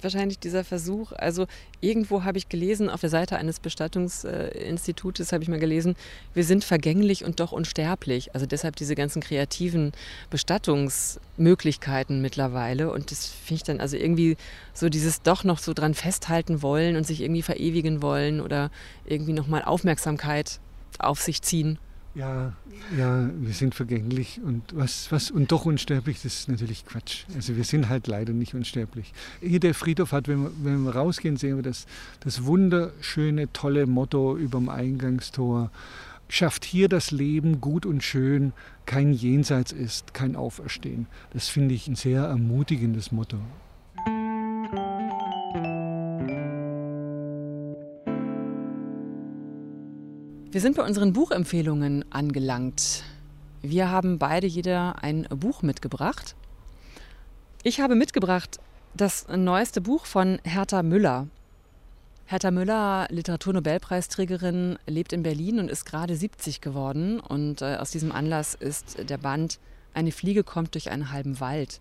[0.00, 1.46] wahrscheinlich dieser Versuch, also
[1.80, 5.96] irgendwo habe ich gelesen, auf der Seite eines Bestattungsinstitutes habe ich mal gelesen,
[6.34, 8.34] wir sind vergänglich und doch unsterblich.
[8.34, 9.92] Also deshalb diese ganzen kreativen
[10.30, 12.92] Bestattungsmöglichkeiten mittlerweile.
[12.92, 14.36] Und das finde ich dann also irgendwie
[14.74, 18.70] so dieses doch noch so dran festhalten wollen und sich irgendwie verewigen wollen oder
[19.04, 20.60] irgendwie nochmal Aufmerksamkeit
[20.98, 21.78] auf sich ziehen.
[22.14, 22.52] Ja,
[22.98, 27.24] ja, wir sind vergänglich und was, was und doch unsterblich, das ist natürlich Quatsch.
[27.34, 29.14] Also wir sind halt leider nicht unsterblich.
[29.40, 31.86] Hier der Friedhof hat, wenn wir, wenn wir rausgehen, sehen wir das,
[32.20, 35.70] das wunderschöne, tolle Motto über dem Eingangstor.
[36.28, 38.52] Schafft hier das Leben gut und schön,
[38.84, 41.06] kein Jenseits ist, kein Auferstehen.
[41.32, 43.38] Das finde ich ein sehr ermutigendes Motto.
[50.52, 53.04] Wir sind bei unseren Buchempfehlungen angelangt.
[53.62, 56.36] Wir haben beide jeder ein Buch mitgebracht.
[57.62, 58.60] Ich habe mitgebracht
[58.92, 61.26] das neueste Buch von Hertha Müller.
[62.26, 67.18] Hertha Müller, Literaturnobelpreisträgerin, lebt in Berlin und ist gerade 70 geworden.
[67.18, 69.58] Und äh, aus diesem Anlass ist der Band
[69.94, 71.80] Eine Fliege kommt durch einen halben Wald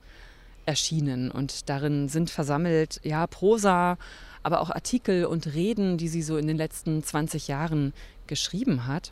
[0.65, 1.29] erschienen.
[1.29, 3.97] Und darin sind versammelt ja, Prosa,
[4.43, 7.93] aber auch Artikel und Reden, die sie so in den letzten 20 Jahren
[8.31, 9.11] geschrieben hat.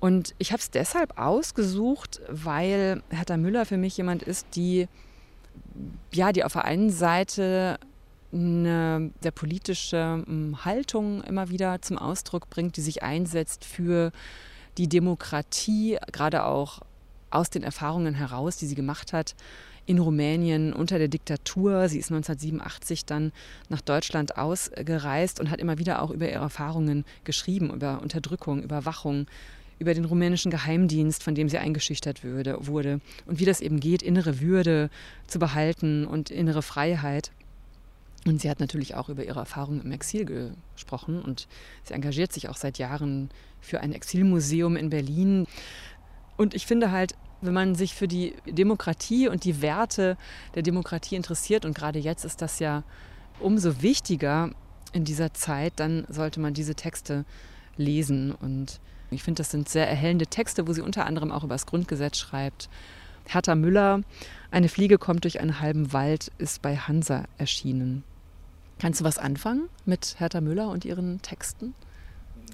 [0.00, 4.88] Und ich habe es deshalb ausgesucht, weil Hertha Müller für mich jemand ist, die,
[6.12, 7.78] ja, die auf der einen Seite
[8.32, 14.10] eine sehr politische hm, Haltung immer wieder zum Ausdruck bringt, die sich einsetzt für
[14.76, 16.80] die Demokratie, gerade auch
[17.30, 19.36] aus den Erfahrungen heraus, die sie gemacht hat
[19.88, 21.88] in Rumänien unter der Diktatur.
[21.88, 23.32] Sie ist 1987 dann
[23.70, 29.26] nach Deutschland ausgereist und hat immer wieder auch über ihre Erfahrungen geschrieben, über Unterdrückung, Überwachung,
[29.78, 34.02] über den rumänischen Geheimdienst, von dem sie eingeschüchtert würde, wurde und wie das eben geht,
[34.02, 34.90] innere Würde
[35.26, 37.32] zu behalten und innere Freiheit.
[38.26, 40.26] Und sie hat natürlich auch über ihre Erfahrungen im Exil
[40.74, 41.48] gesprochen und
[41.84, 43.30] sie engagiert sich auch seit Jahren
[43.62, 45.46] für ein Exilmuseum in Berlin.
[46.36, 50.16] Und ich finde halt, wenn man sich für die Demokratie und die Werte
[50.54, 52.82] der Demokratie interessiert, und gerade jetzt ist das ja
[53.40, 54.50] umso wichtiger
[54.92, 57.24] in dieser Zeit, dann sollte man diese Texte
[57.76, 58.32] lesen.
[58.32, 58.80] Und
[59.10, 62.18] ich finde, das sind sehr erhellende Texte, wo sie unter anderem auch über das Grundgesetz
[62.18, 62.68] schreibt.
[63.26, 64.00] Hertha Müller,
[64.50, 68.02] Eine Fliege kommt durch einen halben Wald, ist bei Hansa erschienen.
[68.78, 71.74] Kannst du was anfangen mit Hertha Müller und ihren Texten?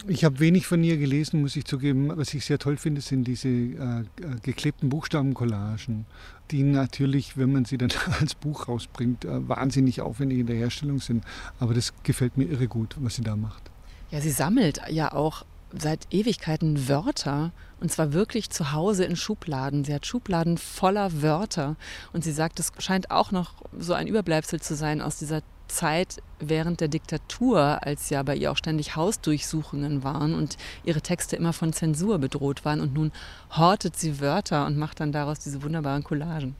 [0.07, 2.11] Ich habe wenig von ihr gelesen, muss ich zugeben.
[2.17, 4.05] Was ich sehr toll finde, sind diese äh, äh,
[4.43, 6.07] geklebten Buchstabencollagen,
[6.51, 7.91] die natürlich, wenn man sie dann
[8.21, 11.25] als Buch rausbringt, äh, wahnsinnig aufwendig in der Herstellung sind.
[11.59, 13.71] Aber das gefällt mir irre gut, was sie da macht.
[14.11, 15.45] Ja, sie sammelt ja auch
[15.77, 19.85] seit Ewigkeiten Wörter und zwar wirklich zu Hause in Schubladen.
[19.85, 21.77] Sie hat Schubladen voller Wörter
[22.13, 26.23] und sie sagt, es scheint auch noch so ein Überbleibsel zu sein aus dieser Zeit
[26.49, 31.53] während der Diktatur, als ja bei ihr auch ständig Hausdurchsuchungen waren und ihre Texte immer
[31.53, 32.81] von Zensur bedroht waren.
[32.81, 33.13] Und nun
[33.51, 36.57] hortet sie Wörter und macht dann daraus diese wunderbaren Collagen.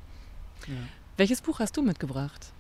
[0.67, 0.75] Ja.
[1.17, 2.53] Welches Buch hast du mitgebracht?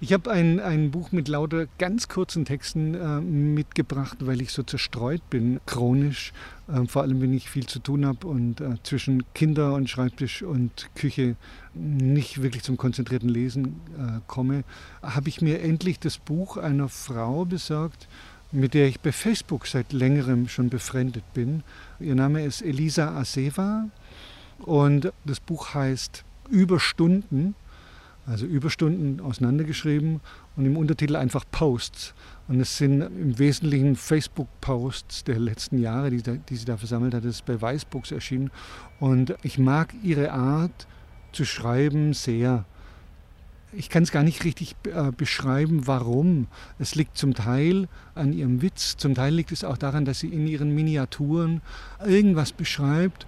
[0.00, 4.62] Ich habe ein, ein Buch mit lauter ganz kurzen Texten äh, mitgebracht, weil ich so
[4.62, 6.32] zerstreut bin, chronisch.
[6.68, 10.42] Äh, vor allem, wenn ich viel zu tun habe und äh, zwischen Kinder und Schreibtisch
[10.42, 11.34] und Küche
[11.74, 14.62] nicht wirklich zum konzentrierten Lesen äh, komme,
[15.02, 18.06] habe ich mir endlich das Buch einer Frau besorgt,
[18.52, 21.64] mit der ich bei Facebook seit längerem schon befreundet bin.
[21.98, 23.88] Ihr Name ist Elisa Aseva
[24.60, 27.56] und das Buch heißt Überstunden
[28.28, 30.20] also Überstunden auseinandergeschrieben
[30.56, 32.14] und im Untertitel einfach Posts.
[32.46, 37.24] Und es sind im Wesentlichen Facebook-Posts der letzten Jahre, die, die, sie da versammelt hat.
[37.24, 38.50] Das ist bei Weißbooks erschienen.
[39.00, 40.86] Und ich mag ihre Art
[41.32, 42.64] zu schreiben sehr.
[43.72, 46.48] Ich kann es gar nicht richtig äh, beschreiben, warum.
[46.78, 50.28] Es liegt zum Teil an ihrem Witz, zum Teil liegt es auch daran, dass sie
[50.28, 51.60] in ihren Miniaturen
[52.04, 53.26] irgendwas beschreibt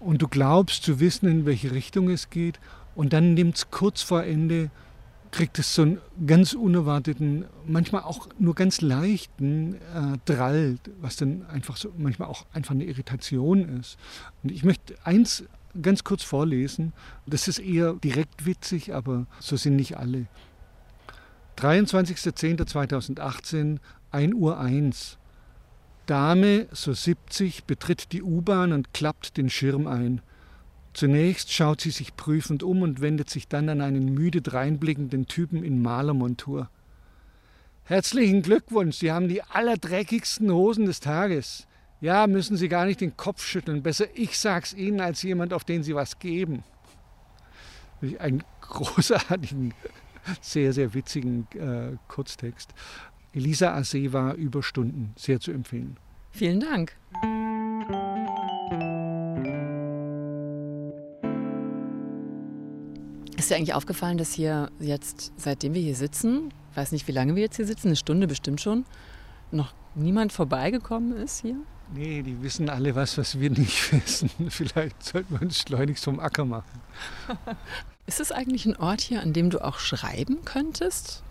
[0.00, 2.58] und du glaubst zu wissen, in welche Richtung es geht
[2.94, 4.70] und dann nimmt es kurz vor Ende,
[5.30, 11.46] kriegt es so einen ganz unerwarteten, manchmal auch nur ganz leichten äh, Drall, was dann
[11.46, 13.96] einfach so manchmal auch einfach eine Irritation ist.
[14.42, 15.44] Und ich möchte eins
[15.80, 16.92] ganz kurz vorlesen.
[17.26, 20.26] Das ist eher direkt witzig, aber so sind nicht alle.
[21.58, 23.78] 23.10.2018,
[24.10, 25.16] 1 Uhr 1.
[26.06, 30.20] Dame, so 70, betritt die U-Bahn und klappt den Schirm ein.
[30.94, 35.64] Zunächst schaut sie sich prüfend um und wendet sich dann an einen müde dreinblickenden Typen
[35.64, 36.68] in Malermontur.
[37.84, 41.66] Herzlichen Glückwunsch, Sie haben die allerdreckigsten Hosen des Tages.
[42.00, 43.82] Ja, müssen Sie gar nicht den Kopf schütteln.
[43.82, 46.62] Besser ich sag's Ihnen als jemand, auf den Sie was geben.
[48.18, 49.74] Einen großartigen,
[50.40, 52.74] sehr, sehr witzigen äh, Kurztext.
[53.32, 55.96] Elisa Asse war Überstunden, sehr zu empfehlen.
[56.32, 56.96] Vielen Dank.
[63.42, 67.34] Ist dir eigentlich aufgefallen, dass hier jetzt, seitdem wir hier sitzen, weiß nicht, wie lange
[67.34, 68.84] wir jetzt hier sitzen, eine Stunde bestimmt schon,
[69.50, 71.56] noch niemand vorbeigekommen ist hier?
[71.92, 74.30] Nee, die wissen alle was, was wir nicht wissen.
[74.48, 76.80] Vielleicht sollten wir uns schleunigst vom Acker machen.
[78.06, 81.24] ist es eigentlich ein Ort hier, an dem du auch schreiben könntest?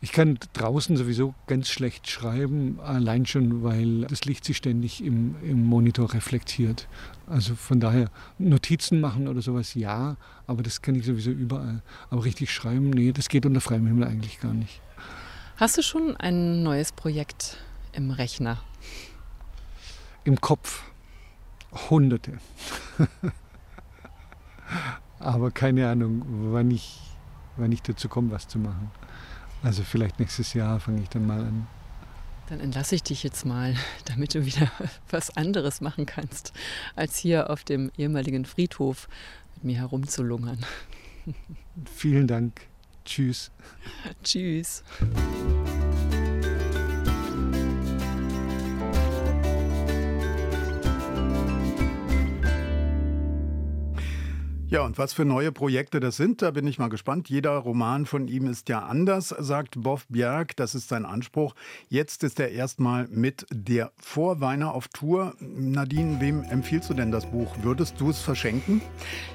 [0.00, 5.34] Ich kann draußen sowieso ganz schlecht schreiben, allein schon, weil das Licht sich ständig im,
[5.42, 6.86] im Monitor reflektiert.
[7.26, 11.82] Also von daher Notizen machen oder sowas ja, aber das kann ich sowieso überall.
[12.10, 14.80] Aber richtig schreiben, nee, das geht unter freiem Himmel eigentlich gar nicht.
[15.56, 17.56] Hast du schon ein neues Projekt
[17.92, 18.58] im Rechner?
[20.22, 20.84] Im Kopf.
[21.90, 22.38] Hunderte.
[25.18, 26.22] aber keine Ahnung,
[26.52, 27.00] wann ich,
[27.56, 28.92] wann ich dazu komme, was zu machen.
[29.62, 31.66] Also vielleicht nächstes Jahr fange ich dann mal an.
[32.48, 33.74] Dann entlasse ich dich jetzt mal,
[34.06, 34.70] damit du wieder
[35.10, 36.52] was anderes machen kannst,
[36.96, 39.08] als hier auf dem ehemaligen Friedhof
[39.56, 40.64] mit mir herumzulungern.
[41.94, 42.62] Vielen Dank.
[43.04, 43.50] Tschüss.
[44.22, 44.84] Tschüss.
[54.70, 57.30] Ja, und was für neue Projekte das sind, da bin ich mal gespannt.
[57.30, 60.54] Jeder Roman von ihm ist ja anders, sagt Boff Bjerg.
[60.56, 61.54] Das ist sein Anspruch.
[61.88, 65.32] Jetzt ist er erstmal mit der Vorweiner auf Tour.
[65.40, 67.56] Nadine, wem empfiehlst du denn das Buch?
[67.62, 68.82] Würdest du es verschenken?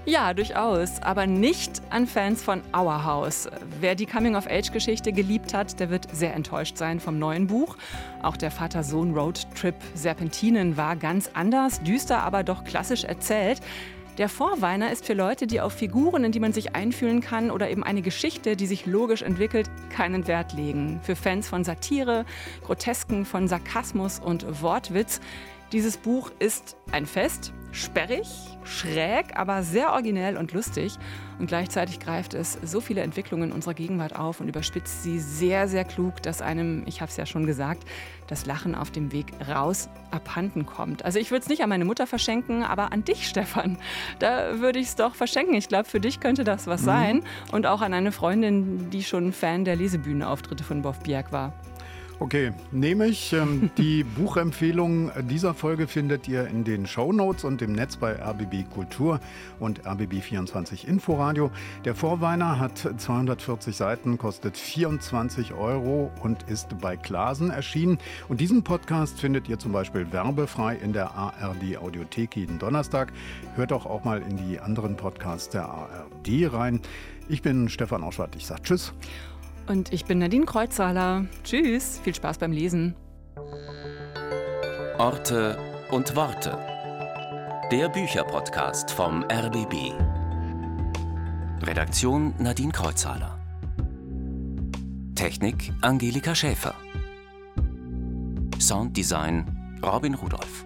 [0.06, 1.02] Ja, durchaus.
[1.02, 3.50] Aber nicht an Fans von Our House.
[3.80, 7.76] Wer die Coming-of-Age-Geschichte geliebt hat, der wird sehr enttäuscht sein vom neuen Buch.
[8.22, 13.62] Auch der Vater-Sohn-Roadtrip Serpentinen war ganz anders, düster, aber doch klassisch erzählt.
[14.20, 17.72] Der Vorweiner ist für Leute, die auf Figuren, in die man sich einfühlen kann oder
[17.72, 21.00] eben eine Geschichte, die sich logisch entwickelt, keinen Wert legen.
[21.02, 22.24] Für Fans von Satire,
[22.64, 25.20] Grotesken, von Sarkasmus und Wortwitz.
[25.74, 28.28] Dieses Buch ist ein Fest, sperrig,
[28.64, 31.00] schräg, aber sehr originell und lustig.
[31.40, 35.84] Und gleichzeitig greift es so viele Entwicklungen unserer Gegenwart auf und überspitzt sie sehr, sehr
[35.84, 37.86] klug, dass einem, ich habe es ja schon gesagt,
[38.28, 41.04] das Lachen auf dem Weg raus abhanden kommt.
[41.06, 43.80] Also ich würde es nicht an meine Mutter verschenken, aber an dich, Stefan.
[44.20, 45.56] Da würde ich es doch verschenken.
[45.56, 46.86] Ich glaube, für dich könnte das was mhm.
[46.86, 47.24] sein.
[47.52, 51.52] Und auch an eine Freundin, die schon Fan der Lesebühnenauftritte von Boff Bjerg war.
[52.24, 53.34] Okay, nehme ich.
[53.34, 58.14] Ähm, die Buchempfehlung dieser Folge findet ihr in den Show Notes und im Netz bei
[58.14, 59.20] RBB Kultur
[59.60, 61.52] und RBB24 Inforadio.
[61.84, 67.98] Der Vorweiner hat 240 Seiten, kostet 24 Euro und ist bei Klasen erschienen.
[68.30, 73.12] Und diesen Podcast findet ihr zum Beispiel werbefrei in der ARD Audiothek jeden Donnerstag.
[73.56, 76.80] Hört doch auch mal in die anderen Podcasts der ARD rein.
[77.28, 78.38] Ich bin Stefan Auschwart.
[78.38, 78.94] Ich sage Tschüss.
[79.68, 81.26] Und ich bin Nadine Kreuzzahler.
[81.44, 82.96] Tschüss, viel Spaß beim Lesen.
[84.98, 85.58] Orte
[85.92, 86.58] und Worte.
[87.72, 89.94] Der Bücherpodcast vom RBB.
[91.64, 93.40] Redaktion Nadine Kreuzzahler.
[95.16, 96.76] Technik Angelika Schäfer.
[98.60, 100.66] Sounddesign Robin Rudolph.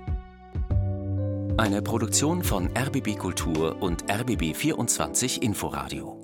[1.58, 6.16] Eine Produktion von RBB Kultur und RBB 24 Inforadio.